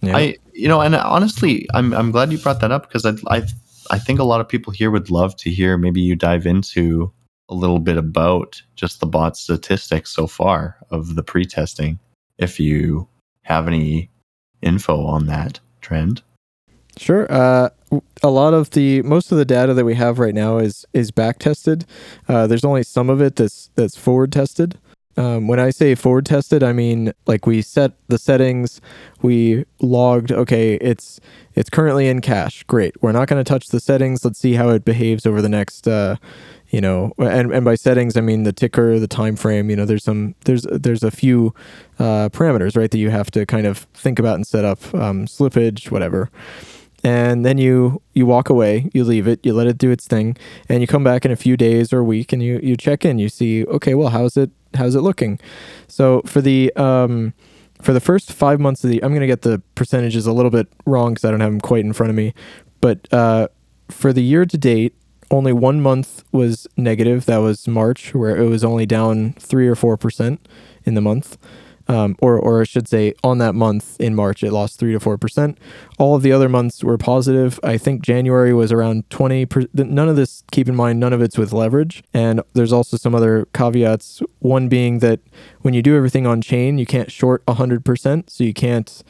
Yeah. 0.00 0.16
I 0.16 0.36
you 0.52 0.68
know, 0.68 0.80
and 0.80 0.94
honestly, 0.94 1.66
I'm 1.74 1.92
I'm 1.92 2.10
glad 2.10 2.32
you 2.32 2.38
brought 2.38 2.60
that 2.60 2.72
up 2.72 2.88
because 2.88 3.04
I 3.04 3.14
I 3.34 3.42
I 3.90 3.98
think 3.98 4.18
a 4.18 4.24
lot 4.24 4.40
of 4.40 4.48
people 4.48 4.72
here 4.72 4.90
would 4.90 5.10
love 5.10 5.36
to 5.36 5.50
hear 5.50 5.76
maybe 5.76 6.00
you 6.00 6.16
dive 6.16 6.46
into 6.46 7.12
a 7.48 7.54
little 7.54 7.78
bit 7.78 7.96
about 7.96 8.62
just 8.76 9.00
the 9.00 9.06
bot 9.06 9.36
statistics 9.36 10.10
so 10.10 10.26
far 10.26 10.78
of 10.90 11.14
the 11.14 11.22
pre-testing 11.22 11.98
if 12.38 12.58
you 12.58 13.08
have 13.42 13.68
any 13.68 14.10
info 14.62 15.04
on 15.04 15.26
that 15.26 15.60
trend. 15.80 16.22
Sure. 16.96 17.30
Uh, 17.30 17.70
a 18.22 18.30
lot 18.30 18.54
of 18.54 18.70
the 18.70 19.02
most 19.02 19.32
of 19.32 19.38
the 19.38 19.44
data 19.44 19.74
that 19.74 19.84
we 19.84 19.94
have 19.94 20.18
right 20.18 20.34
now 20.34 20.58
is 20.58 20.84
is 20.92 21.10
back 21.10 21.38
tested. 21.38 21.84
Uh, 22.28 22.46
there's 22.46 22.64
only 22.64 22.82
some 22.82 23.10
of 23.10 23.20
it 23.20 23.36
that's 23.36 23.70
that's 23.74 23.96
forward 23.96 24.32
tested. 24.32 24.78
Um, 25.16 25.46
when 25.46 25.60
I 25.60 25.70
say 25.70 25.94
forward 25.94 26.26
tested, 26.26 26.62
I 26.62 26.72
mean 26.72 27.12
like 27.26 27.46
we 27.46 27.62
set 27.62 27.92
the 28.08 28.18
settings, 28.18 28.80
we 29.22 29.64
logged. 29.80 30.32
Okay, 30.32 30.74
it's 30.74 31.20
it's 31.54 31.70
currently 31.70 32.08
in 32.08 32.20
cache. 32.20 32.64
Great. 32.64 33.00
We're 33.02 33.12
not 33.12 33.28
going 33.28 33.42
to 33.42 33.48
touch 33.48 33.68
the 33.68 33.80
settings. 33.80 34.24
Let's 34.24 34.38
see 34.38 34.54
how 34.54 34.70
it 34.70 34.84
behaves 34.84 35.26
over 35.26 35.40
the 35.40 35.48
next. 35.48 35.86
Uh, 35.86 36.16
you 36.74 36.80
know, 36.80 37.12
and 37.18 37.52
and 37.52 37.64
by 37.64 37.76
settings 37.76 38.16
I 38.16 38.20
mean 38.20 38.42
the 38.42 38.52
ticker, 38.52 38.98
the 38.98 39.06
time 39.06 39.36
frame. 39.36 39.70
You 39.70 39.76
know, 39.76 39.84
there's 39.84 40.02
some 40.02 40.34
there's 40.44 40.62
there's 40.72 41.04
a 41.04 41.10
few 41.12 41.54
uh, 42.00 42.30
parameters 42.30 42.76
right 42.76 42.90
that 42.90 42.98
you 42.98 43.10
have 43.10 43.30
to 43.30 43.46
kind 43.46 43.64
of 43.64 43.86
think 43.94 44.18
about 44.18 44.34
and 44.34 44.44
set 44.44 44.64
up 44.64 44.80
um, 44.92 45.26
slippage, 45.26 45.92
whatever 45.92 46.32
and 47.04 47.44
then 47.44 47.58
you 47.58 48.00
you 48.14 48.24
walk 48.24 48.48
away 48.48 48.90
you 48.94 49.04
leave 49.04 49.28
it 49.28 49.38
you 49.44 49.52
let 49.52 49.66
it 49.66 49.76
do 49.76 49.90
its 49.90 50.06
thing 50.06 50.34
and 50.70 50.80
you 50.80 50.86
come 50.86 51.04
back 51.04 51.26
in 51.26 51.30
a 51.30 51.36
few 51.36 51.54
days 51.54 51.92
or 51.92 51.98
a 51.98 52.04
week 52.04 52.32
and 52.32 52.42
you 52.42 52.58
you 52.62 52.78
check 52.78 53.04
in 53.04 53.18
you 53.18 53.28
see 53.28 53.66
okay 53.66 53.92
well 53.92 54.08
how's 54.08 54.38
it 54.38 54.50
how's 54.74 54.94
it 54.94 55.02
looking 55.02 55.38
so 55.86 56.22
for 56.24 56.40
the 56.40 56.72
um 56.76 57.34
for 57.82 57.92
the 57.92 58.00
first 58.00 58.32
five 58.32 58.58
months 58.58 58.82
of 58.84 58.88
the 58.88 59.04
i'm 59.04 59.10
going 59.10 59.20
to 59.20 59.26
get 59.26 59.42
the 59.42 59.60
percentages 59.74 60.26
a 60.26 60.32
little 60.32 60.50
bit 60.50 60.66
wrong 60.86 61.12
because 61.12 61.26
i 61.26 61.30
don't 61.30 61.40
have 61.40 61.50
them 61.50 61.60
quite 61.60 61.84
in 61.84 61.92
front 61.92 62.08
of 62.08 62.16
me 62.16 62.32
but 62.80 63.06
uh 63.12 63.46
for 63.90 64.10
the 64.10 64.22
year 64.22 64.46
to 64.46 64.56
date 64.56 64.94
only 65.30 65.52
one 65.52 65.80
month 65.80 66.24
was 66.32 66.66
negative 66.76 67.26
that 67.26 67.38
was 67.38 67.66
march 67.68 68.14
where 68.14 68.36
it 68.36 68.48
was 68.48 68.64
only 68.64 68.86
down 68.86 69.32
three 69.34 69.68
or 69.68 69.74
four 69.74 69.96
percent 69.96 70.46
in 70.84 70.94
the 70.94 71.00
month 71.00 71.36
um, 71.88 72.16
or 72.20 72.38
or 72.38 72.60
I 72.62 72.64
should 72.64 72.88
say, 72.88 73.14
on 73.22 73.38
that 73.38 73.54
month 73.54 74.00
in 74.00 74.14
March, 74.14 74.42
it 74.42 74.52
lost 74.52 74.78
three 74.78 74.92
to 74.92 75.00
four 75.00 75.18
percent. 75.18 75.58
All 75.98 76.14
of 76.14 76.22
the 76.22 76.32
other 76.32 76.48
months 76.48 76.82
were 76.82 76.96
positive. 76.96 77.60
I 77.62 77.76
think 77.76 78.02
January 78.02 78.54
was 78.54 78.72
around 78.72 79.08
twenty. 79.10 79.46
None 79.74 80.08
of 80.08 80.16
this, 80.16 80.42
keep 80.50 80.68
in 80.68 80.74
mind, 80.74 80.98
none 80.98 81.12
of 81.12 81.20
it's 81.20 81.36
with 81.36 81.52
leverage. 81.52 82.02
And 82.14 82.40
there's 82.54 82.72
also 82.72 82.96
some 82.96 83.14
other 83.14 83.46
caveats. 83.52 84.22
One 84.38 84.68
being 84.68 85.00
that 85.00 85.20
when 85.60 85.74
you 85.74 85.82
do 85.82 85.96
everything 85.96 86.26
on 86.26 86.40
chain, 86.40 86.78
you 86.78 86.86
can't 86.86 87.12
short 87.12 87.42
hundred 87.48 87.84
percent. 87.84 88.30
So 88.30 88.44
you 88.44 88.54
can't. 88.54 89.02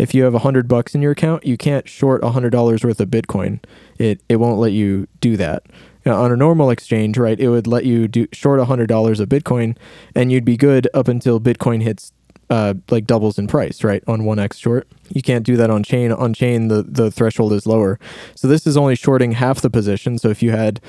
If 0.00 0.14
you 0.14 0.24
have 0.24 0.34
a 0.34 0.38
hundred 0.38 0.66
bucks 0.66 0.94
in 0.94 1.02
your 1.02 1.12
account, 1.12 1.44
you 1.44 1.58
can't 1.58 1.86
short 1.86 2.24
a 2.24 2.30
hundred 2.30 2.50
dollars 2.50 2.82
worth 2.82 3.00
of 3.00 3.10
Bitcoin. 3.10 3.62
It 3.98 4.22
it 4.30 4.36
won't 4.36 4.58
let 4.58 4.72
you 4.72 5.06
do 5.20 5.36
that. 5.36 5.64
Now, 6.06 6.22
on 6.22 6.32
a 6.32 6.36
normal 6.36 6.70
exchange, 6.70 7.18
right, 7.18 7.38
it 7.38 7.50
would 7.50 7.66
let 7.66 7.84
you 7.84 8.08
do 8.08 8.26
short 8.32 8.60
a 8.60 8.64
hundred 8.64 8.86
dollars 8.86 9.20
of 9.20 9.28
Bitcoin, 9.28 9.76
and 10.14 10.32
you'd 10.32 10.46
be 10.46 10.56
good 10.56 10.88
up 10.94 11.06
until 11.06 11.38
Bitcoin 11.38 11.82
hits 11.82 12.12
uh, 12.48 12.72
like 12.90 13.06
doubles 13.06 13.38
in 13.38 13.46
price, 13.46 13.84
right? 13.84 14.02
On 14.06 14.24
one 14.24 14.38
X 14.38 14.56
short, 14.56 14.88
you 15.10 15.20
can't 15.20 15.44
do 15.44 15.58
that 15.58 15.68
on 15.68 15.82
chain. 15.82 16.12
On 16.12 16.32
chain, 16.32 16.68
the 16.68 16.82
the 16.82 17.10
threshold 17.10 17.52
is 17.52 17.66
lower. 17.66 17.98
So 18.34 18.48
this 18.48 18.66
is 18.66 18.78
only 18.78 18.96
shorting 18.96 19.32
half 19.32 19.60
the 19.60 19.68
position. 19.68 20.16
So 20.16 20.30
if 20.30 20.42
you 20.42 20.50
had 20.50 20.80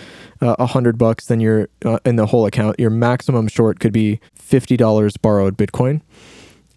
uh, 0.41 0.55
a 0.57 0.61
uh, 0.61 0.65
hundred 0.67 0.97
bucks, 0.97 1.25
then 1.25 1.41
you're 1.41 1.67
uh, 1.83 1.99
in 2.05 2.15
the 2.15 2.27
whole 2.27 2.45
account. 2.45 2.79
Your 2.79 2.89
maximum 2.89 3.49
short 3.49 3.81
could 3.81 3.91
be 3.91 4.21
fifty 4.33 4.77
dollars 4.77 5.17
borrowed 5.17 5.57
Bitcoin. 5.57 5.99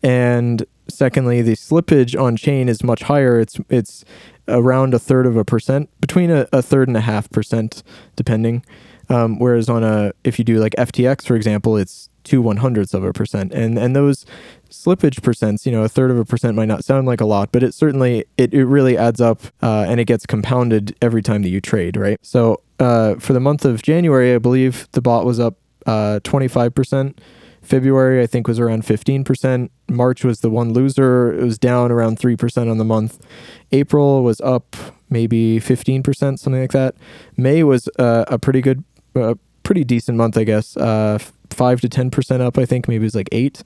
And 0.05 0.67
secondly, 0.87 1.41
the 1.41 1.55
slippage 1.55 2.21
on 2.21 2.37
chain 2.37 2.69
is 2.69 2.85
much 2.85 3.03
higher. 3.03 3.41
It's 3.41 3.59
it's 3.71 4.05
around 4.47 4.93
a 4.93 4.99
third 4.99 5.27
of 5.27 5.37
a 5.37 5.45
percent, 5.45 5.89
between 6.01 6.31
a, 6.31 6.47
a 6.53 6.61
third 6.61 6.89
and 6.89 6.97
a 6.97 7.01
half 7.01 7.31
percent, 7.31 7.83
depending. 8.15 8.65
Um, 9.09 9.39
whereas 9.39 9.69
on 9.69 9.83
a 9.83 10.13
if 10.23 10.39
you 10.39 10.45
do 10.45 10.59
like 10.59 10.75
FTX, 10.77 11.27
for 11.27 11.37
example, 11.37 11.79
it's 11.79 12.11
two 12.23 12.43
one 12.43 12.59
hundredths 12.59 12.93
of 12.93 13.03
a 13.03 13.15
percent, 13.15 13.53
and 13.55 13.79
and 13.79 13.97
those 13.97 14.27
slippage 14.71 15.21
percents, 15.21 15.65
you 15.65 15.73
know, 15.73 15.85
a 15.85 15.89
third 15.89 16.11
of 16.11 16.19
a 16.19 16.25
percent 16.25 16.55
might 16.55 16.69
not 16.69 16.85
sound 16.85 17.07
like 17.07 17.23
a 17.23 17.27
lot, 17.27 17.51
but 17.51 17.63
it 17.63 17.73
certainly 17.73 18.27
it, 18.37 18.53
it 18.53 18.67
really 18.67 18.99
adds 18.99 19.23
up 19.23 19.41
uh, 19.63 19.87
and 19.89 20.01
it 20.01 20.05
gets 20.05 20.27
compounded 20.27 20.95
every 21.01 21.23
time 21.23 21.43
that 21.43 21.49
you 21.49 21.63
trade, 21.63 21.97
right? 21.97 22.19
So 22.21 22.61
uh, 22.79 23.15
for 23.15 23.33
the 23.33 23.41
month 23.41 23.65
of 23.65 23.81
January, 23.81 24.35
I 24.35 24.39
believe 24.39 24.87
the 24.93 25.01
bot 25.01 25.25
was 25.25 25.41
up 25.41 25.57
uh, 25.87 26.21
25%. 26.25 27.17
February, 27.65 28.23
I 28.23 28.27
think, 28.27 28.47
was 28.47 28.61
around 28.61 28.85
15%. 28.85 29.71
March 29.89 30.25
was 30.25 30.41
the 30.41 30.51
one 30.51 30.73
loser. 30.73 31.33
It 31.33 31.43
was 31.43 31.59
down 31.59 31.91
around 31.91 32.19
3% 32.19 32.71
on 32.71 32.79
the 32.79 32.85
month. 32.85 33.25
April 33.73 34.23
was 34.23 34.41
up 34.43 34.77
maybe 35.11 35.59
15%, 35.61 36.05
something 36.39 36.61
like 36.61 36.73
that. 36.73 36.95
May 37.37 37.63
was 37.65 37.89
uh, 37.99 38.25
a 38.29 38.39
pretty 38.39 38.61
good, 38.61 38.85
uh, 39.17 39.35
pretty 39.63 39.85
decent 39.85 40.19
month, 40.19 40.37
I 40.37 40.45
guess. 40.45 40.77
Uh, 40.77 41.19
five 41.51 41.81
to 41.81 41.89
ten 41.89 42.11
percent 42.11 42.43
up. 42.43 42.59
I 42.59 42.67
think 42.67 42.89
maybe 42.89 43.05
it 43.05 43.07
was 43.07 43.15
like 43.15 43.29
eight, 43.33 43.63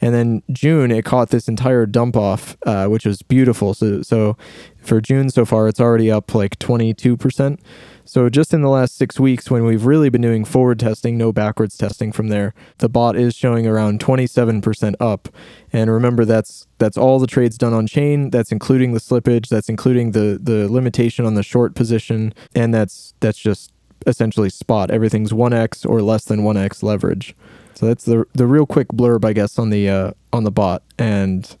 and 0.00 0.14
then 0.14 0.42
June 0.50 0.90
it 0.90 1.04
caught 1.04 1.30
this 1.30 1.48
entire 1.48 1.86
dump 1.86 2.16
off, 2.16 2.56
uh, 2.64 2.86
which 2.86 3.04
was 3.04 3.20
beautiful. 3.22 3.74
So 3.74 4.02
so 4.02 4.36
for 4.78 5.00
June 5.00 5.28
so 5.28 5.44
far, 5.44 5.68
it's 5.68 5.80
already 5.80 6.10
up 6.10 6.34
like 6.34 6.58
twenty 6.58 6.94
two 6.94 7.16
percent. 7.16 7.60
So 8.04 8.28
just 8.28 8.52
in 8.52 8.62
the 8.62 8.68
last 8.68 8.96
six 8.96 9.18
weeks, 9.20 9.50
when 9.50 9.64
we've 9.64 9.86
really 9.86 10.08
been 10.08 10.20
doing 10.20 10.44
forward 10.44 10.78
testing, 10.80 11.16
no 11.16 11.32
backwards 11.32 11.76
testing 11.76 12.12
from 12.12 12.28
there, 12.28 12.54
the 12.78 12.88
bot 12.88 13.16
is 13.16 13.34
showing 13.34 13.66
around 13.66 14.00
twenty 14.00 14.26
seven 14.26 14.60
percent 14.60 14.96
up. 15.00 15.28
And 15.72 15.90
remember, 15.90 16.24
that's 16.24 16.66
that's 16.78 16.96
all 16.96 17.18
the 17.18 17.26
trades 17.26 17.56
done 17.56 17.72
on 17.72 17.86
chain. 17.86 18.30
That's 18.30 18.52
including 18.52 18.92
the 18.92 19.00
slippage. 19.00 19.48
That's 19.48 19.68
including 19.68 20.12
the 20.12 20.38
the 20.42 20.68
limitation 20.68 21.24
on 21.24 21.34
the 21.34 21.42
short 21.42 21.74
position, 21.74 22.34
and 22.54 22.74
that's 22.74 23.14
that's 23.20 23.38
just 23.38 23.72
essentially 24.06 24.50
spot. 24.50 24.90
Everything's 24.90 25.32
1x 25.32 25.88
or 25.88 26.02
less 26.02 26.24
than 26.24 26.40
1x 26.40 26.82
leverage. 26.82 27.36
So 27.74 27.86
that's 27.86 28.04
the 28.04 28.26
the 28.34 28.46
real 28.46 28.66
quick 28.66 28.88
blurb, 28.88 29.24
I 29.24 29.32
guess, 29.32 29.58
on 29.58 29.70
the 29.70 29.88
uh, 29.88 30.12
on 30.32 30.44
the 30.44 30.50
bot, 30.50 30.82
and 30.98 31.56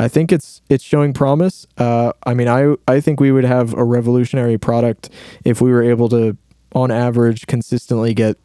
I 0.00 0.08
think 0.08 0.32
it's 0.32 0.62
it's 0.70 0.82
showing 0.82 1.12
promise. 1.12 1.66
Uh, 1.76 2.12
I 2.24 2.32
mean, 2.32 2.48
I 2.48 2.74
I 2.88 3.00
think 3.00 3.20
we 3.20 3.30
would 3.30 3.44
have 3.44 3.74
a 3.74 3.84
revolutionary 3.84 4.56
product 4.56 5.10
if 5.44 5.60
we 5.60 5.70
were 5.70 5.82
able 5.82 6.08
to, 6.08 6.38
on 6.72 6.90
average, 6.90 7.46
consistently 7.46 8.14
get 8.14 8.38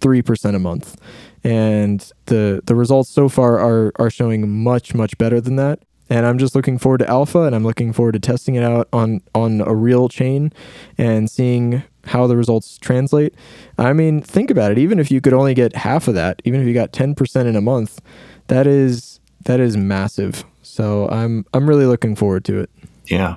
three 0.00 0.20
percent 0.20 0.54
a 0.54 0.58
month, 0.58 1.00
and 1.42 2.12
the 2.26 2.60
the 2.66 2.74
results 2.74 3.08
so 3.08 3.30
far 3.30 3.58
are 3.58 3.92
are 3.96 4.10
showing 4.10 4.62
much 4.62 4.94
much 4.94 5.16
better 5.16 5.40
than 5.40 5.56
that 5.56 5.80
and 6.10 6.24
I'm 6.24 6.38
just 6.38 6.54
looking 6.54 6.78
forward 6.78 6.98
to 6.98 7.08
alpha 7.08 7.42
and 7.42 7.54
I'm 7.54 7.64
looking 7.64 7.92
forward 7.92 8.12
to 8.12 8.18
testing 8.18 8.54
it 8.54 8.62
out 8.62 8.88
on 8.92 9.20
on 9.34 9.60
a 9.60 9.74
real 9.74 10.08
chain 10.08 10.52
and 10.96 11.30
seeing 11.30 11.82
how 12.04 12.26
the 12.26 12.36
results 12.36 12.78
translate. 12.78 13.34
I 13.76 13.92
mean, 13.92 14.20
think 14.22 14.50
about 14.50 14.72
it. 14.72 14.78
Even 14.78 14.98
if 14.98 15.10
you 15.10 15.20
could 15.20 15.34
only 15.34 15.54
get 15.54 15.76
half 15.76 16.08
of 16.08 16.14
that, 16.14 16.40
even 16.44 16.60
if 16.60 16.66
you 16.66 16.72
got 16.72 16.92
10% 16.92 17.46
in 17.46 17.56
a 17.56 17.60
month, 17.60 18.00
that 18.46 18.66
is 18.66 19.20
that 19.44 19.60
is 19.60 19.76
massive. 19.76 20.44
So 20.78 21.08
I'm 21.08 21.44
I'm 21.54 21.68
really 21.68 21.86
looking 21.86 22.14
forward 22.14 22.44
to 22.44 22.60
it. 22.60 22.70
Yeah. 23.06 23.34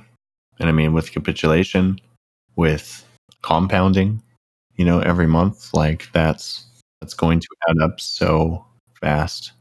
And 0.60 0.70
I 0.70 0.72
mean 0.72 0.94
with 0.94 1.12
capitulation, 1.12 2.00
with 2.56 3.04
compounding, 3.42 4.22
you 4.76 4.86
know, 4.86 5.00
every 5.00 5.26
month, 5.26 5.74
like 5.74 6.08
that's 6.12 6.64
that's 7.02 7.16
going 7.16 7.40
to 7.40 7.48
add 7.68 7.82
up 7.82 8.00
so 8.00 8.64
fast. 9.00 9.54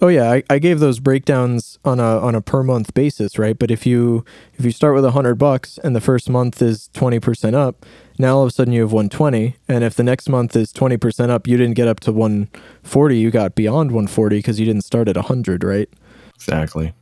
Oh 0.00 0.06
yeah, 0.06 0.30
I, 0.30 0.44
I 0.48 0.60
gave 0.60 0.78
those 0.78 1.00
breakdowns 1.00 1.80
on 1.84 1.98
a 1.98 2.20
on 2.20 2.36
a 2.36 2.40
per 2.40 2.62
month 2.62 2.94
basis, 2.94 3.40
right? 3.40 3.58
But 3.58 3.72
if 3.72 3.84
you 3.84 4.24
if 4.54 4.64
you 4.64 4.70
start 4.70 4.94
with 4.94 5.04
a 5.04 5.10
hundred 5.10 5.34
bucks 5.34 5.80
and 5.82 5.96
the 5.96 6.00
first 6.00 6.30
month 6.30 6.62
is 6.62 6.90
twenty 6.92 7.18
percent 7.18 7.56
up, 7.56 7.84
now 8.20 8.36
all 8.36 8.44
of 8.44 8.50
a 8.50 8.52
sudden 8.52 8.72
you 8.72 8.82
have 8.82 8.92
one 8.92 9.08
twenty, 9.08 9.56
and 9.66 9.82
if 9.82 9.96
the 9.96 10.04
next 10.04 10.28
month 10.28 10.54
is 10.54 10.72
twenty 10.72 10.96
percent 10.96 11.32
up, 11.32 11.48
you 11.48 11.56
didn't 11.56 11.74
get 11.74 11.88
up 11.88 11.98
to 12.00 12.12
one 12.12 12.48
forty, 12.84 13.18
you 13.18 13.32
got 13.32 13.56
beyond 13.56 13.90
one 13.90 14.06
forty 14.06 14.38
because 14.38 14.60
you 14.60 14.66
didn't 14.66 14.84
start 14.84 15.08
at 15.08 15.16
a 15.16 15.22
hundred, 15.22 15.64
right? 15.64 15.88
Exactly. 16.36 16.94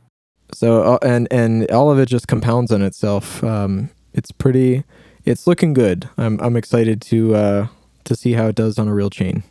So 0.53 0.83
uh, 0.83 0.99
and 1.01 1.27
and 1.31 1.69
all 1.71 1.91
of 1.91 1.99
it 1.99 2.07
just 2.07 2.27
compounds 2.27 2.71
on 2.71 2.81
itself. 2.81 3.43
Um, 3.43 3.89
it's 4.13 4.31
pretty, 4.31 4.83
it's 5.25 5.47
looking 5.47 5.73
good. 5.73 6.09
I'm 6.17 6.39
I'm 6.39 6.55
excited 6.55 7.01
to 7.03 7.35
uh 7.35 7.67
to 8.05 8.15
see 8.15 8.33
how 8.33 8.47
it 8.47 8.55
does 8.55 8.79
on 8.79 8.87
a 8.87 8.93
real 8.93 9.09
chain. 9.09 9.43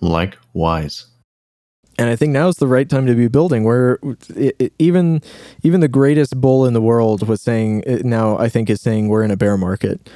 Likewise. 0.00 1.06
And 1.98 2.08
I 2.08 2.16
think 2.16 2.32
now 2.32 2.48
is 2.48 2.56
the 2.56 2.66
right 2.66 2.88
time 2.88 3.06
to 3.06 3.14
be 3.14 3.28
building. 3.28 3.64
Where 3.64 3.98
it, 4.34 4.56
it, 4.58 4.72
even 4.78 5.22
even 5.62 5.80
the 5.80 5.88
greatest 5.88 6.40
bull 6.40 6.66
in 6.66 6.72
the 6.72 6.80
world 6.80 7.26
was 7.26 7.42
saying 7.42 7.84
now 8.04 8.38
I 8.38 8.48
think 8.48 8.70
is 8.70 8.80
saying 8.80 9.08
we're 9.08 9.22
in 9.22 9.30
a 9.30 9.36
bear 9.36 9.56
market. 9.56 10.08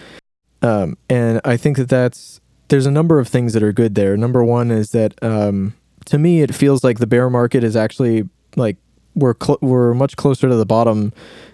Um, 0.63 0.97
and 1.11 1.41
I 1.45 1.57
think 1.59 1.77
that 1.77 1.89
that's 1.89 2.41
there's 2.69 2.87
a 2.87 2.91
number 2.91 3.19
of 3.19 3.29
things 3.29 3.53
that 3.53 3.63
are 3.63 3.73
good 3.73 3.95
there. 3.95 4.17
Number 4.17 4.43
one 4.43 4.71
is 4.71 4.91
that 4.91 5.23
um, 5.23 5.75
to 6.07 6.19
me 6.19 6.41
it 6.41 6.55
feels 6.55 6.83
like 6.83 6.99
the 6.99 7.07
bear 7.07 7.29
market 7.29 7.63
is 7.63 7.77
actually 7.77 8.29
like 8.57 8.77
we're 9.15 9.35
cl- 9.41 9.59
we're 9.61 9.95
much 9.95 10.17
closer 10.17 10.49
to 10.49 10.57
the 10.57 10.67
bottom 10.67 11.13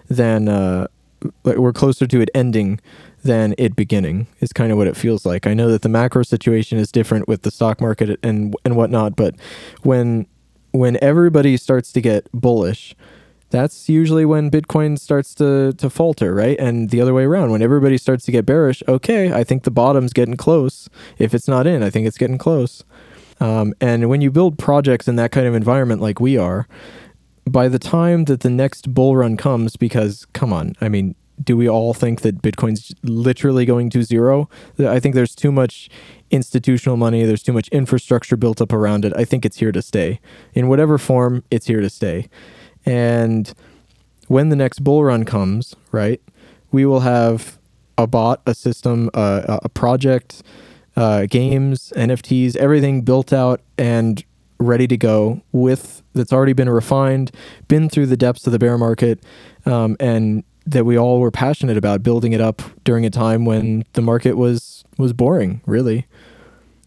than 0.09 0.47
uh, 0.47 0.87
like 1.43 1.57
we're 1.57 1.73
closer 1.73 2.07
to 2.07 2.21
it 2.21 2.29
ending 2.33 2.79
than 3.23 3.53
it 3.57 3.75
beginning 3.75 4.27
is 4.39 4.51
kind 4.51 4.71
of 4.71 4.77
what 4.77 4.87
it 4.87 4.97
feels 4.97 5.25
like. 5.25 5.45
I 5.45 5.53
know 5.53 5.69
that 5.69 5.83
the 5.83 5.89
macro 5.89 6.23
situation 6.23 6.77
is 6.79 6.91
different 6.91 7.27
with 7.27 7.43
the 7.43 7.51
stock 7.51 7.79
market 7.79 8.19
and 8.23 8.55
and 8.65 8.75
whatnot, 8.75 9.15
but 9.15 9.35
when 9.83 10.25
when 10.71 10.97
everybody 11.01 11.57
starts 11.57 11.91
to 11.93 12.01
get 12.01 12.27
bullish, 12.33 12.95
that's 13.49 13.89
usually 13.89 14.25
when 14.25 14.49
Bitcoin 14.49 14.97
starts 14.97 15.35
to 15.35 15.73
to 15.73 15.89
falter, 15.89 16.33
right? 16.33 16.59
And 16.59 16.89
the 16.89 17.01
other 17.01 17.13
way 17.13 17.23
around, 17.23 17.51
when 17.51 17.61
everybody 17.61 17.97
starts 17.97 18.25
to 18.25 18.31
get 18.31 18.45
bearish, 18.45 18.81
okay, 18.87 19.31
I 19.31 19.43
think 19.43 19.63
the 19.63 19.71
bottom's 19.71 20.13
getting 20.13 20.37
close. 20.37 20.89
If 21.19 21.33
it's 21.33 21.47
not 21.47 21.67
in, 21.67 21.83
I 21.83 21.89
think 21.89 22.07
it's 22.07 22.17
getting 22.17 22.37
close. 22.37 22.83
Um, 23.39 23.73
and 23.81 24.07
when 24.07 24.21
you 24.21 24.29
build 24.29 24.59
projects 24.59 25.07
in 25.07 25.15
that 25.15 25.31
kind 25.31 25.47
of 25.47 25.55
environment 25.55 25.99
like 25.99 26.19
we 26.19 26.37
are, 26.37 26.67
by 27.45 27.67
the 27.67 27.79
time 27.79 28.25
that 28.25 28.41
the 28.41 28.49
next 28.49 28.93
bull 28.93 29.15
run 29.15 29.37
comes, 29.37 29.75
because 29.75 30.25
come 30.33 30.53
on, 30.53 30.73
I 30.81 30.89
mean, 30.89 31.15
do 31.43 31.57
we 31.57 31.67
all 31.67 31.93
think 31.93 32.21
that 32.21 32.41
Bitcoin's 32.41 32.93
literally 33.03 33.65
going 33.65 33.89
to 33.91 34.03
zero? 34.03 34.49
I 34.79 34.99
think 34.99 35.15
there's 35.15 35.35
too 35.35 35.51
much 35.51 35.89
institutional 36.29 36.97
money, 36.97 37.25
there's 37.25 37.43
too 37.43 37.53
much 37.53 37.67
infrastructure 37.69 38.37
built 38.37 38.61
up 38.61 38.71
around 38.71 39.05
it. 39.05 39.13
I 39.15 39.25
think 39.25 39.45
it's 39.45 39.57
here 39.57 39.71
to 39.71 39.81
stay. 39.81 40.19
In 40.53 40.67
whatever 40.67 40.97
form, 40.97 41.43
it's 41.49 41.67
here 41.67 41.81
to 41.81 41.89
stay. 41.89 42.29
And 42.85 43.51
when 44.27 44.49
the 44.49 44.55
next 44.55 44.79
bull 44.79 45.03
run 45.03 45.25
comes, 45.25 45.75
right, 45.91 46.21
we 46.71 46.85
will 46.85 47.01
have 47.01 47.57
a 47.97 48.07
bot, 48.07 48.41
a 48.45 48.53
system, 48.53 49.09
uh, 49.13 49.59
a 49.63 49.69
project, 49.69 50.41
uh, 50.95 51.25
games, 51.25 51.91
NFTs, 51.95 52.55
everything 52.55 53.01
built 53.01 53.33
out 53.33 53.61
and 53.77 54.23
ready 54.61 54.87
to 54.87 54.97
go 54.97 55.41
with 55.51 56.01
that's 56.13 56.31
already 56.31 56.53
been 56.53 56.69
refined, 56.69 57.31
been 57.67 57.89
through 57.89 58.05
the 58.05 58.17
depths 58.17 58.45
of 58.45 58.53
the 58.53 58.59
bear 58.59 58.77
market, 58.77 59.23
um, 59.65 59.97
and 59.99 60.43
that 60.65 60.85
we 60.85 60.97
all 60.97 61.19
were 61.19 61.31
passionate 61.31 61.77
about 61.77 62.03
building 62.03 62.33
it 62.33 62.41
up 62.41 62.61
during 62.83 63.05
a 63.05 63.09
time 63.09 63.45
when 63.45 63.83
the 63.93 64.01
market 64.01 64.33
was 64.33 64.83
was 64.97 65.13
boring. 65.13 65.61
Really, 65.65 66.07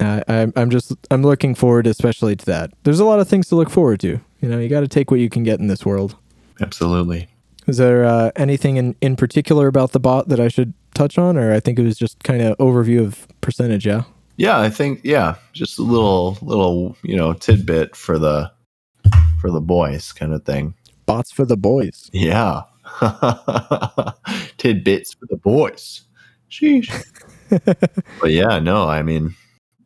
uh, 0.01 0.23
I, 0.29 0.53
I'm 0.57 0.71
just 0.71 0.93
I'm 1.11 1.23
looking 1.23 1.55
forward 1.55 1.87
especially 1.87 2.37
to 2.37 2.47
that. 2.47 2.73
There's 2.85 3.01
a 3.01 3.05
lot 3.05 3.21
of 3.21 3.29
things 3.29 3.49
to 3.49 3.57
look 3.57 3.71
forward 3.71 4.01
to. 4.01 4.21
You 4.41 4.49
know, 4.49 4.59
you 4.59 4.69
got 4.69 4.81
to 4.81 4.89
take 4.89 5.11
what 5.11 5.21
you 5.21 5.31
can 5.31 5.43
get 5.43 5.59
in 5.59 5.67
this 5.67 5.85
world. 5.85 6.17
Absolutely. 6.61 7.29
Is 7.67 7.79
there 7.79 8.05
uh, 8.05 8.31
anything 8.37 8.77
in, 8.77 8.95
in 9.01 9.17
particular 9.17 9.69
about 9.69 9.93
the 9.93 10.01
bot 10.01 10.29
that 10.29 10.39
I 10.39 10.49
should 10.49 10.75
touch 10.95 11.17
on, 11.17 11.39
or 11.39 11.53
I 11.53 11.61
think 11.61 11.79
it 11.79 11.83
was 11.83 11.97
just 11.97 12.23
kind 12.23 12.43
of 12.43 12.57
overview 12.59 13.03
of 13.03 13.27
percentage? 13.41 13.87
Yeah. 13.87 14.03
Yeah, 14.37 14.61
I 14.61 14.69
think 14.69 15.01
yeah, 15.05 15.37
just 15.53 15.79
a 15.79 15.83
little 15.83 16.39
little 16.43 16.97
you 17.03 17.17
know 17.17 17.33
tidbit 17.35 17.95
for 17.95 18.19
the 18.19 18.51
for 19.41 19.51
the 19.51 19.61
boys 19.61 20.13
kind 20.13 20.33
of 20.33 20.45
thing. 20.45 20.75
Bots 21.07 21.31
for 21.31 21.45
the 21.45 21.57
boys. 21.57 22.11
Yeah. 22.13 22.63
Tidbits 24.57 25.15
for 25.15 25.27
the 25.27 25.37
boys. 25.37 26.03
Sheesh. 26.51 26.91
but 28.21 28.31
yeah, 28.31 28.59
no, 28.59 28.89
I 28.89 29.03
mean, 29.03 29.35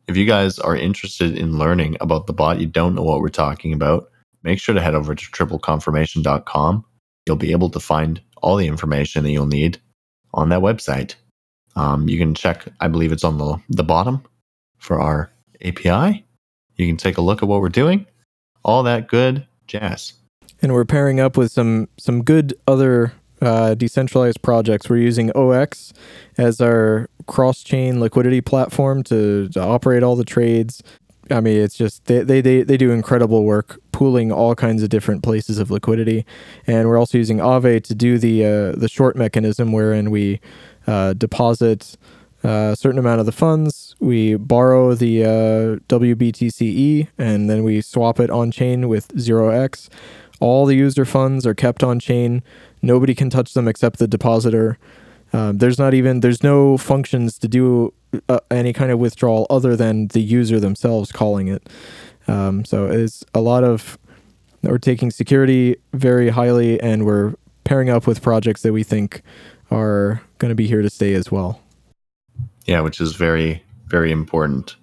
if 0.07 0.15
you 0.15 0.25
guys 0.25 0.59
are 0.59 0.75
interested 0.75 1.37
in 1.37 1.57
learning 1.57 1.97
about 1.99 2.27
the 2.27 2.33
bot, 2.33 2.59
you 2.59 2.67
don't 2.67 2.95
know 2.95 3.03
what 3.03 3.19
we're 3.19 3.29
talking 3.29 3.73
about, 3.73 4.09
make 4.43 4.59
sure 4.59 4.73
to 4.73 4.81
head 4.81 4.95
over 4.95 5.13
to 5.13 5.25
tripleconfirmation.com. 5.25 6.85
You'll 7.25 7.35
be 7.35 7.51
able 7.51 7.69
to 7.69 7.79
find 7.79 8.21
all 8.37 8.55
the 8.55 8.67
information 8.67 9.23
that 9.23 9.31
you'll 9.31 9.45
need 9.45 9.79
on 10.33 10.49
that 10.49 10.61
website. 10.61 11.15
Um, 11.75 12.07
you 12.07 12.17
can 12.17 12.33
check, 12.33 12.67
I 12.79 12.87
believe 12.87 13.11
it's 13.11 13.23
on 13.23 13.37
the, 13.37 13.61
the 13.69 13.83
bottom 13.83 14.23
for 14.79 14.99
our 14.99 15.29
API. 15.63 16.25
You 16.75 16.87
can 16.87 16.97
take 16.97 17.17
a 17.17 17.21
look 17.21 17.43
at 17.43 17.49
what 17.49 17.61
we're 17.61 17.69
doing. 17.69 18.05
All 18.63 18.83
that 18.83 19.07
good 19.07 19.45
jazz 19.67 20.13
and 20.61 20.73
we're 20.73 20.85
pairing 20.85 21.19
up 21.19 21.37
with 21.37 21.51
some 21.51 21.87
some 21.97 22.23
good 22.23 22.53
other 22.67 23.13
uh, 23.41 23.73
decentralized 23.75 24.41
projects. 24.41 24.89
We're 24.89 24.97
using 24.97 25.29
0x 25.29 25.93
as 26.37 26.59
our 26.59 27.09
cross 27.25 27.63
chain 27.63 27.99
liquidity 28.01 28.41
platform 28.41 29.03
to, 29.03 29.47
to 29.49 29.61
operate 29.61 30.03
all 30.03 30.17
the 30.17 30.25
trades. 30.25 30.83
I 31.31 31.39
mean, 31.39 31.57
it's 31.57 31.75
just 31.75 32.05
they, 32.05 32.23
they, 32.23 32.41
they, 32.41 32.63
they 32.63 32.75
do 32.75 32.91
incredible 32.91 33.45
work 33.45 33.79
pooling 33.91 34.31
all 34.31 34.55
kinds 34.55 34.83
of 34.83 34.89
different 34.89 35.23
places 35.23 35.59
of 35.59 35.69
liquidity, 35.71 36.25
and 36.67 36.87
we're 36.87 36.97
also 36.97 37.17
using 37.17 37.37
Aave 37.37 37.83
to 37.83 37.95
do 37.95 38.17
the 38.17 38.45
uh, 38.45 38.71
the 38.73 38.89
short 38.89 39.15
mechanism 39.15 39.71
wherein 39.71 40.11
we 40.11 40.41
uh, 40.87 41.13
deposit 41.13 41.95
a 42.43 42.75
certain 42.77 42.99
amount 42.99 43.19
of 43.19 43.25
the 43.25 43.31
funds, 43.31 43.95
we 43.99 44.35
borrow 44.35 44.93
the 44.93 45.23
uh, 45.23 45.27
WBTCE, 45.87 47.07
and 47.17 47.49
then 47.49 47.63
we 47.63 47.81
swap 47.81 48.19
it 48.19 48.29
on 48.29 48.51
chain 48.51 48.87
with 48.87 49.09
0x. 49.09 49.89
All 50.39 50.65
the 50.65 50.75
user 50.75 51.05
funds 51.05 51.45
are 51.45 51.53
kept 51.53 51.83
on 51.83 51.99
chain. 51.99 52.43
Nobody 52.81 53.13
can 53.13 53.29
touch 53.29 53.53
them 53.53 53.67
except 53.67 53.99
the 53.99 54.07
depositor. 54.07 54.77
Um, 55.33 55.57
there's 55.57 55.77
not 55.77 55.93
even 55.93 56.21
there's 56.21 56.41
no 56.41 56.77
functions 56.77 57.37
to 57.39 57.47
do 57.47 57.93
uh, 58.29 58.39
any 58.49 58.73
kind 58.73 58.91
of 58.91 58.99
withdrawal 58.99 59.45
other 59.49 59.75
than 59.75 60.07
the 60.07 60.21
user 60.21 60.59
themselves 60.59 61.11
calling 61.11 61.47
it. 61.47 61.67
Um, 62.27 62.65
so 62.65 62.85
it's 62.85 63.23
a 63.33 63.41
lot 63.41 63.63
of 63.63 63.97
we're 64.61 64.77
taking 64.77 65.11
security 65.11 65.77
very 65.93 66.29
highly, 66.29 66.79
and 66.81 67.05
we're 67.05 67.35
pairing 67.63 67.89
up 67.89 68.07
with 68.07 68.21
projects 68.21 68.61
that 68.63 68.73
we 68.73 68.83
think 68.83 69.21
are 69.71 70.21
going 70.37 70.49
to 70.49 70.55
be 70.55 70.67
here 70.67 70.81
to 70.81 70.89
stay 70.89 71.13
as 71.13 71.31
well. 71.31 71.61
Yeah, 72.69 72.81
which 72.81 73.01
is 73.01 73.15
very 73.15 73.63
very 73.87 74.11
important. 74.11 74.75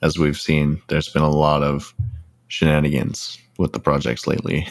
As 0.00 0.16
we've 0.16 0.38
seen, 0.38 0.80
there's 0.86 1.08
been 1.08 1.22
a 1.22 1.28
lot 1.28 1.64
of 1.64 1.92
shenanigans 2.46 3.36
with 3.58 3.72
the 3.72 3.80
projects 3.80 4.28
lately. 4.28 4.68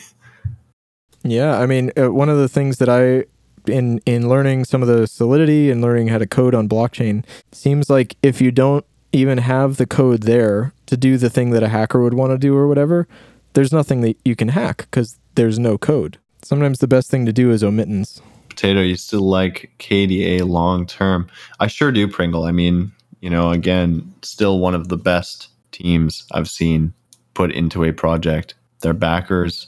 Yeah, 1.23 1.59
I 1.59 1.65
mean, 1.65 1.91
uh, 1.97 2.13
one 2.13 2.29
of 2.29 2.37
the 2.37 2.47
things 2.47 2.77
that 2.77 2.87
I 2.87 3.25
in 3.69 3.99
in 4.05 4.29
learning 4.29 4.63
some 4.63 4.81
of 4.81 4.87
the 4.87 5.05
solidity 5.05 5.69
and 5.69 5.81
learning 5.81 6.07
how 6.07 6.17
to 6.17 6.25
code 6.25 6.55
on 6.55 6.69
blockchain 6.69 7.25
seems 7.51 7.89
like 7.89 8.15
if 8.23 8.39
you 8.39 8.51
don't 8.51 8.85
even 9.11 9.39
have 9.39 9.75
the 9.75 9.85
code 9.85 10.23
there 10.23 10.73
to 10.85 10.95
do 10.95 11.17
the 11.17 11.29
thing 11.29 11.49
that 11.49 11.63
a 11.63 11.67
hacker 11.67 12.01
would 12.01 12.13
want 12.13 12.31
to 12.31 12.37
do 12.37 12.55
or 12.55 12.69
whatever, 12.69 13.05
there's 13.51 13.73
nothing 13.73 13.99
that 13.99 14.17
you 14.23 14.37
can 14.37 14.47
hack 14.47 14.87
because 14.89 15.19
there's 15.35 15.59
no 15.59 15.77
code. 15.77 16.17
Sometimes 16.41 16.79
the 16.79 16.87
best 16.87 17.11
thing 17.11 17.25
to 17.25 17.33
do 17.33 17.51
is 17.51 17.63
omittance. 17.63 18.21
Potato, 18.51 18.81
you 18.81 18.97
still 18.97 19.21
like 19.21 19.71
KDA 19.79 20.47
long 20.47 20.85
term? 20.85 21.27
I 21.61 21.67
sure 21.67 21.91
do, 21.91 22.07
Pringle. 22.07 22.43
I 22.43 22.51
mean, 22.51 22.91
you 23.21 23.29
know, 23.29 23.51
again, 23.51 24.13
still 24.23 24.59
one 24.59 24.75
of 24.75 24.89
the 24.89 24.97
best 24.97 25.47
teams 25.71 26.25
I've 26.33 26.49
seen 26.49 26.93
put 27.33 27.51
into 27.51 27.83
a 27.85 27.93
project. 27.93 28.55
Their 28.81 28.93
backers 28.93 29.67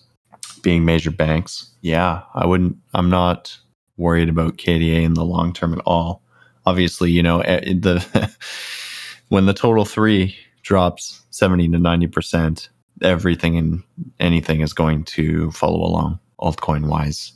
being 0.64 0.84
major 0.84 1.12
banks, 1.12 1.72
yeah, 1.82 2.24
I 2.36 2.46
wouldn't. 2.46 2.76
I'm 2.94 3.10
not 3.10 3.58
worried 3.98 4.30
about 4.30 4.58
KDA 4.58 5.04
in 5.04 5.14
the 5.14 5.24
long 5.24 5.54
term 5.54 5.74
at 5.74 5.84
all. 5.86 6.22
Obviously, 6.66 7.10
you 7.10 7.24
know 7.24 7.40
eh, 7.42 7.74
the 7.74 8.36
when 9.30 9.46
the 9.46 9.54
total 9.54 9.86
three 9.86 10.36
drops 10.62 11.22
seventy 11.30 11.70
to 11.70 11.80
ninety 11.80 12.08
percent, 12.08 12.70
everything 13.02 13.56
and 13.58 13.84
anything 14.20 14.62
is 14.62 14.74
going 14.74 15.04
to 15.06 15.52
follow 15.52 15.82
along 15.86 16.20
altcoin 16.42 16.88
wise, 16.88 17.32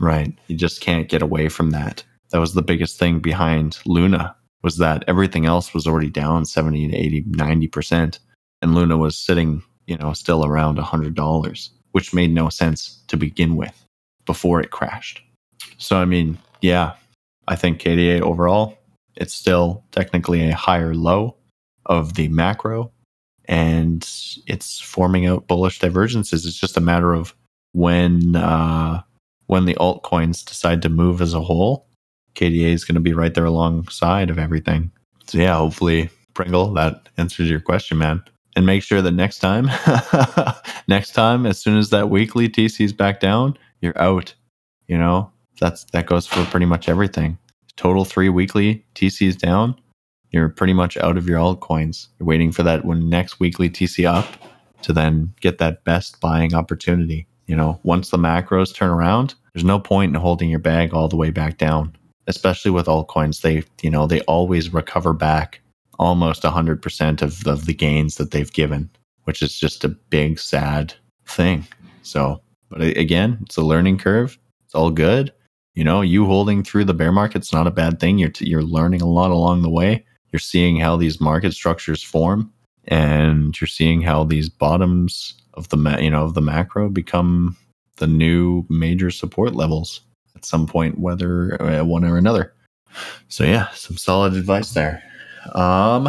right? 0.00 0.32
You 0.48 0.56
just 0.56 0.80
can't 0.80 1.08
get 1.08 1.22
away 1.22 1.48
from 1.48 1.70
that. 1.70 2.04
That 2.30 2.40
was 2.40 2.54
the 2.54 2.62
biggest 2.62 2.98
thing 2.98 3.20
behind 3.20 3.78
Luna 3.86 4.34
was 4.62 4.78
that 4.78 5.04
everything 5.06 5.46
else 5.46 5.74
was 5.74 5.86
already 5.86 6.10
down 6.10 6.46
70 6.46 6.88
to 6.88 6.96
80 6.96 7.22
90% 7.24 8.18
and 8.62 8.74
Luna 8.74 8.96
was 8.96 9.16
sitting, 9.16 9.62
you 9.86 9.96
know, 9.98 10.12
still 10.14 10.44
around 10.44 10.78
$100 10.78 11.70
which 11.94 12.12
made 12.12 12.34
no 12.34 12.48
sense 12.48 13.00
to 13.06 13.16
begin 13.16 13.54
with 13.54 13.86
before 14.26 14.60
it 14.60 14.72
crashed. 14.72 15.22
So, 15.78 15.96
I 15.96 16.04
mean, 16.04 16.38
yeah, 16.60 16.94
I 17.46 17.54
think 17.54 17.80
KDA 17.80 18.20
overall, 18.20 18.76
it's 19.14 19.32
still 19.32 19.84
technically 19.92 20.48
a 20.48 20.56
higher 20.56 20.92
low 20.92 21.36
of 21.86 22.14
the 22.14 22.26
macro 22.30 22.90
and 23.44 24.02
it's 24.48 24.80
forming 24.80 25.26
out 25.26 25.46
bullish 25.46 25.78
divergences. 25.78 26.44
It's 26.46 26.58
just 26.58 26.76
a 26.76 26.80
matter 26.80 27.14
of 27.14 27.32
when 27.74 28.34
uh, 28.34 29.02
when 29.46 29.64
the 29.64 29.74
altcoins 29.74 30.44
decide 30.44 30.82
to 30.82 30.88
move 30.88 31.20
as 31.20 31.34
a 31.34 31.40
whole, 31.40 31.86
KDA 32.34 32.72
is 32.72 32.84
going 32.84 32.96
to 32.96 33.00
be 33.00 33.12
right 33.12 33.34
there 33.34 33.44
alongside 33.44 34.30
of 34.30 34.38
everything. 34.38 34.90
So 35.26 35.38
yeah, 35.38 35.56
hopefully, 35.56 36.10
Pringle, 36.34 36.72
that 36.74 37.08
answers 37.16 37.48
your 37.48 37.60
question, 37.60 37.98
man 37.98 38.22
and 38.56 38.66
make 38.66 38.82
sure 38.82 39.02
that 39.02 39.12
next 39.12 39.38
time, 39.38 39.68
next 40.88 41.12
time, 41.12 41.46
as 41.46 41.58
soon 41.58 41.76
as 41.76 41.90
that 41.90 42.10
weekly 42.10 42.48
TC 42.48 42.84
is 42.84 42.92
back 42.92 43.20
down, 43.20 43.56
you're 43.80 44.00
out. 44.00 44.34
You 44.86 44.98
know, 44.98 45.30
that's 45.60 45.84
that 45.92 46.06
goes 46.06 46.26
for 46.26 46.44
pretty 46.46 46.66
much 46.66 46.88
everything. 46.88 47.38
Total 47.76 48.04
three 48.04 48.28
weekly 48.28 48.84
TCs 48.94 49.38
down, 49.38 49.74
you're 50.30 50.48
pretty 50.48 50.72
much 50.72 50.96
out 50.98 51.16
of 51.16 51.28
your 51.28 51.38
altcoins. 51.38 52.08
You're 52.18 52.26
waiting 52.26 52.52
for 52.52 52.62
that 52.62 52.84
when 52.84 53.08
next 53.08 53.40
weekly 53.40 53.68
TC 53.68 54.06
up 54.06 54.26
to 54.82 54.92
then 54.92 55.32
get 55.40 55.58
that 55.58 55.84
best 55.84 56.20
buying 56.20 56.54
opportunity. 56.54 57.26
You 57.46 57.56
know, 57.56 57.80
once 57.82 58.10
the 58.10 58.16
macros 58.16 58.74
turn 58.74 58.90
around, 58.90 59.34
there's 59.52 59.64
no 59.64 59.78
point 59.78 60.14
in 60.14 60.20
holding 60.20 60.50
your 60.50 60.58
bag 60.58 60.94
all 60.94 61.08
the 61.08 61.16
way 61.16 61.30
back 61.30 61.58
down, 61.58 61.94
especially 62.26 62.70
with 62.70 62.86
altcoins. 62.86 63.42
They, 63.42 63.64
you 63.82 63.90
know, 63.90 64.06
they 64.06 64.20
always 64.22 64.72
recover 64.72 65.12
back 65.12 65.60
almost 65.98 66.42
100% 66.42 67.22
of, 67.22 67.46
of 67.46 67.66
the 67.66 67.74
gains 67.74 68.16
that 68.16 68.30
they've 68.30 68.52
given, 68.52 68.90
which 69.24 69.42
is 69.42 69.58
just 69.58 69.84
a 69.84 69.88
big, 69.88 70.38
sad 70.38 70.94
thing. 71.26 71.66
So, 72.02 72.40
but 72.68 72.80
again, 72.80 73.38
it's 73.42 73.56
a 73.56 73.62
learning 73.62 73.98
curve. 73.98 74.38
It's 74.64 74.74
all 74.74 74.90
good. 74.90 75.32
You 75.74 75.84
know, 75.84 76.00
you 76.00 76.26
holding 76.26 76.62
through 76.62 76.84
the 76.84 76.94
bear 76.94 77.12
market's 77.12 77.52
not 77.52 77.66
a 77.66 77.72
bad 77.72 78.00
thing. 78.00 78.18
You're, 78.18 78.30
t- 78.30 78.48
you're 78.48 78.62
learning 78.62 79.02
a 79.02 79.08
lot 79.08 79.30
along 79.30 79.62
the 79.62 79.70
way. 79.70 80.04
You're 80.32 80.40
seeing 80.40 80.78
how 80.78 80.96
these 80.96 81.20
market 81.20 81.52
structures 81.52 82.02
form 82.02 82.52
and 82.88 83.58
you're 83.60 83.68
seeing 83.68 84.02
how 84.02 84.24
these 84.24 84.48
bottoms 84.48 85.34
of 85.54 85.68
the 85.68 85.76
ma- 85.76 85.98
you 85.98 86.10
know 86.10 86.24
of 86.24 86.34
the 86.34 86.40
macro 86.40 86.88
become 86.88 87.56
the 87.96 88.06
new 88.06 88.64
major 88.68 89.10
support 89.10 89.54
levels 89.54 90.00
at 90.36 90.44
some 90.44 90.66
point 90.66 90.98
whether 90.98 91.60
uh, 91.62 91.84
one 91.84 92.04
or 92.04 92.16
another. 92.16 92.52
So 93.28 93.44
yeah 93.44 93.68
some 93.70 93.96
solid 93.96 94.34
advice 94.34 94.72
there. 94.72 95.02
Um 95.54 96.08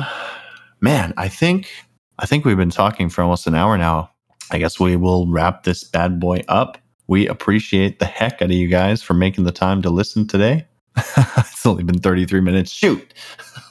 man 0.82 1.14
i 1.18 1.28
think 1.28 1.72
i 2.20 2.26
think 2.26 2.44
we've 2.44 2.58
been 2.58 2.70
talking 2.70 3.10
for 3.10 3.22
almost 3.22 3.48
an 3.48 3.56
hour 3.56 3.78
now. 3.78 4.10
I 4.52 4.60
guess 4.60 4.80
we 4.80 4.96
will 4.96 5.26
wrap 5.28 5.64
this 5.64 5.84
bad 5.84 6.20
boy 6.20 6.44
up. 6.48 6.78
We 7.08 7.28
appreciate 7.28 8.00
the 8.00 8.06
heck 8.06 8.42
out 8.42 8.50
of 8.50 8.52
you 8.52 8.68
guys 8.68 9.02
for 9.02 9.14
making 9.14 9.46
the 9.46 9.52
time 9.52 9.82
to 9.82 9.90
listen 9.90 10.28
today 10.28 10.68
it's 11.38 11.66
only 11.66 11.84
been 11.84 12.00
33 12.00 12.42
minutes 12.42 12.72
shoot 12.72 13.14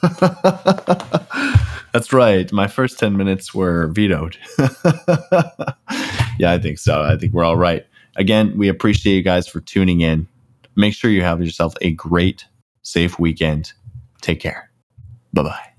That's 1.95 2.11
right. 2.11 2.51
My 2.51 2.67
first 2.67 2.99
10 2.99 3.15
minutes 3.15 3.53
were 3.53 3.87
vetoed. 3.87 4.37
yeah, 6.37 6.51
I 6.51 6.59
think 6.61 6.77
so. 6.77 7.01
I 7.01 7.15
think 7.17 7.33
we're 7.33 7.45
all 7.45 7.55
right. 7.55 7.85
Again, 8.17 8.57
we 8.57 8.67
appreciate 8.67 9.15
you 9.15 9.21
guys 9.21 9.47
for 9.47 9.61
tuning 9.61 10.01
in. 10.01 10.27
Make 10.75 10.93
sure 10.93 11.09
you 11.09 11.21
have 11.21 11.41
yourself 11.41 11.73
a 11.79 11.91
great, 11.91 12.47
safe 12.81 13.17
weekend. 13.17 13.71
Take 14.21 14.41
care. 14.41 14.69
Bye 15.33 15.43
bye. 15.43 15.74